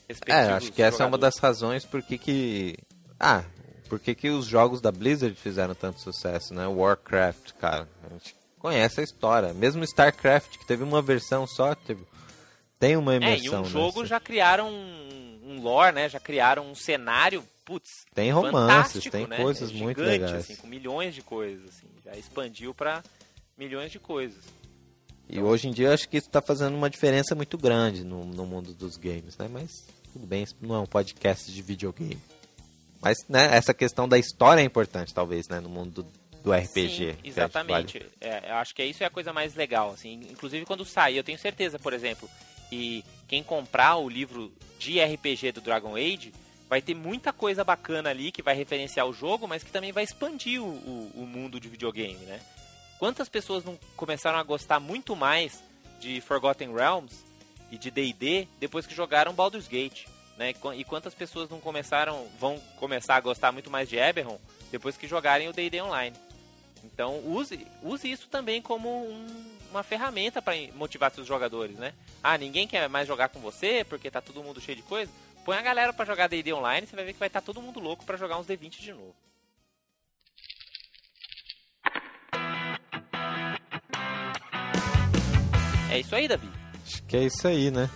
[0.08, 0.99] respectivos É, acho que essa jogadores.
[0.99, 2.76] é uma das razões por que que...
[3.20, 3.43] Ah,
[3.89, 6.68] por que que os jogos da Blizzard fizeram tanto sucesso, né?
[6.68, 9.53] Warcraft, cara, a gente conhece a história.
[9.53, 12.03] Mesmo StarCraft, que teve uma versão só, teve...
[12.80, 13.53] tem uma imersão.
[13.53, 16.10] É, e um jogo já criaram um, um lore, né?
[16.10, 19.36] Já criaram um cenário putz, tem romances, tem né?
[19.36, 20.45] coisas é muito gigante, legais.
[20.45, 23.03] Assim, com milhões de coisas, assim, já expandiu para
[23.58, 24.41] milhões de coisas.
[25.28, 25.45] E então...
[25.45, 28.45] hoje em dia eu acho que isso está fazendo uma diferença muito grande no, no
[28.45, 29.49] mundo dos games, né?
[29.51, 29.86] Mas
[30.18, 32.20] tudo bem, isso não é um podcast de videogame.
[32.99, 36.11] Mas, né, essa questão da história é importante, talvez, né, no mundo do,
[36.43, 37.13] do RPG.
[37.13, 37.97] Sim, exatamente.
[37.97, 38.36] Acho, vale.
[38.45, 40.13] é, eu acho que isso é a coisa mais legal, assim.
[40.32, 42.28] Inclusive quando sair, eu tenho certeza, por exemplo,
[42.68, 46.34] que quem comprar o livro de RPG do Dragon Age
[46.68, 50.03] vai ter muita coisa bacana ali que vai referenciar o jogo, mas que também vai
[50.03, 52.41] expandir o, o, o mundo de videogame, né?
[52.97, 55.63] Quantas pessoas não começaram a gostar muito mais
[55.99, 57.27] de Forgotten Realms
[57.72, 60.05] e de D&D depois que jogaram Baldur's Gate,
[60.38, 60.53] né?
[60.76, 64.39] E quantas pessoas não começaram, vão começar a gostar muito mais de Eberron
[64.72, 66.15] depois que jogarem o D&D Online.
[66.84, 71.93] Então use, use isso também como um, uma ferramenta para motivar seus jogadores, né?
[72.24, 75.11] Ah, ninguém quer mais jogar com você porque tá todo mundo cheio de coisa.
[75.43, 77.61] Põe a galera para jogar D&D Online, você vai ver que vai estar tá todo
[77.61, 79.15] mundo louco para jogar uns D20 de novo.
[85.89, 86.57] É isso aí, Davi.
[86.88, 87.90] Acho que é isso aí, né?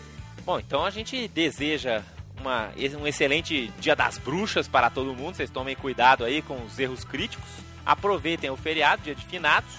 [0.46, 2.04] Bom, então a gente deseja
[2.38, 2.70] uma,
[3.00, 5.36] um excelente Dia das Bruxas para todo mundo.
[5.36, 7.50] Vocês tomem cuidado aí com os erros críticos.
[7.86, 9.72] Aproveitem o feriado, dia de finados.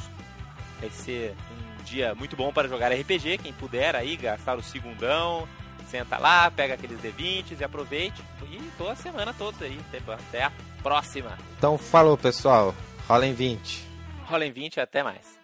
[0.81, 3.39] Vai ser um dia muito bom para jogar RPG.
[3.39, 5.47] Quem puder aí gastar o segundão,
[5.89, 8.23] senta lá, pega aqueles D20 e aproveite.
[8.51, 9.79] E toda semana todos aí.
[10.09, 10.53] Até a
[10.83, 11.37] próxima.
[11.59, 12.75] Então falou pessoal.
[13.07, 13.87] Rolem 20.
[14.25, 15.39] Rolem 20 até mais.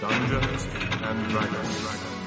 [0.00, 0.66] Dungeons
[1.02, 2.23] and Dragons.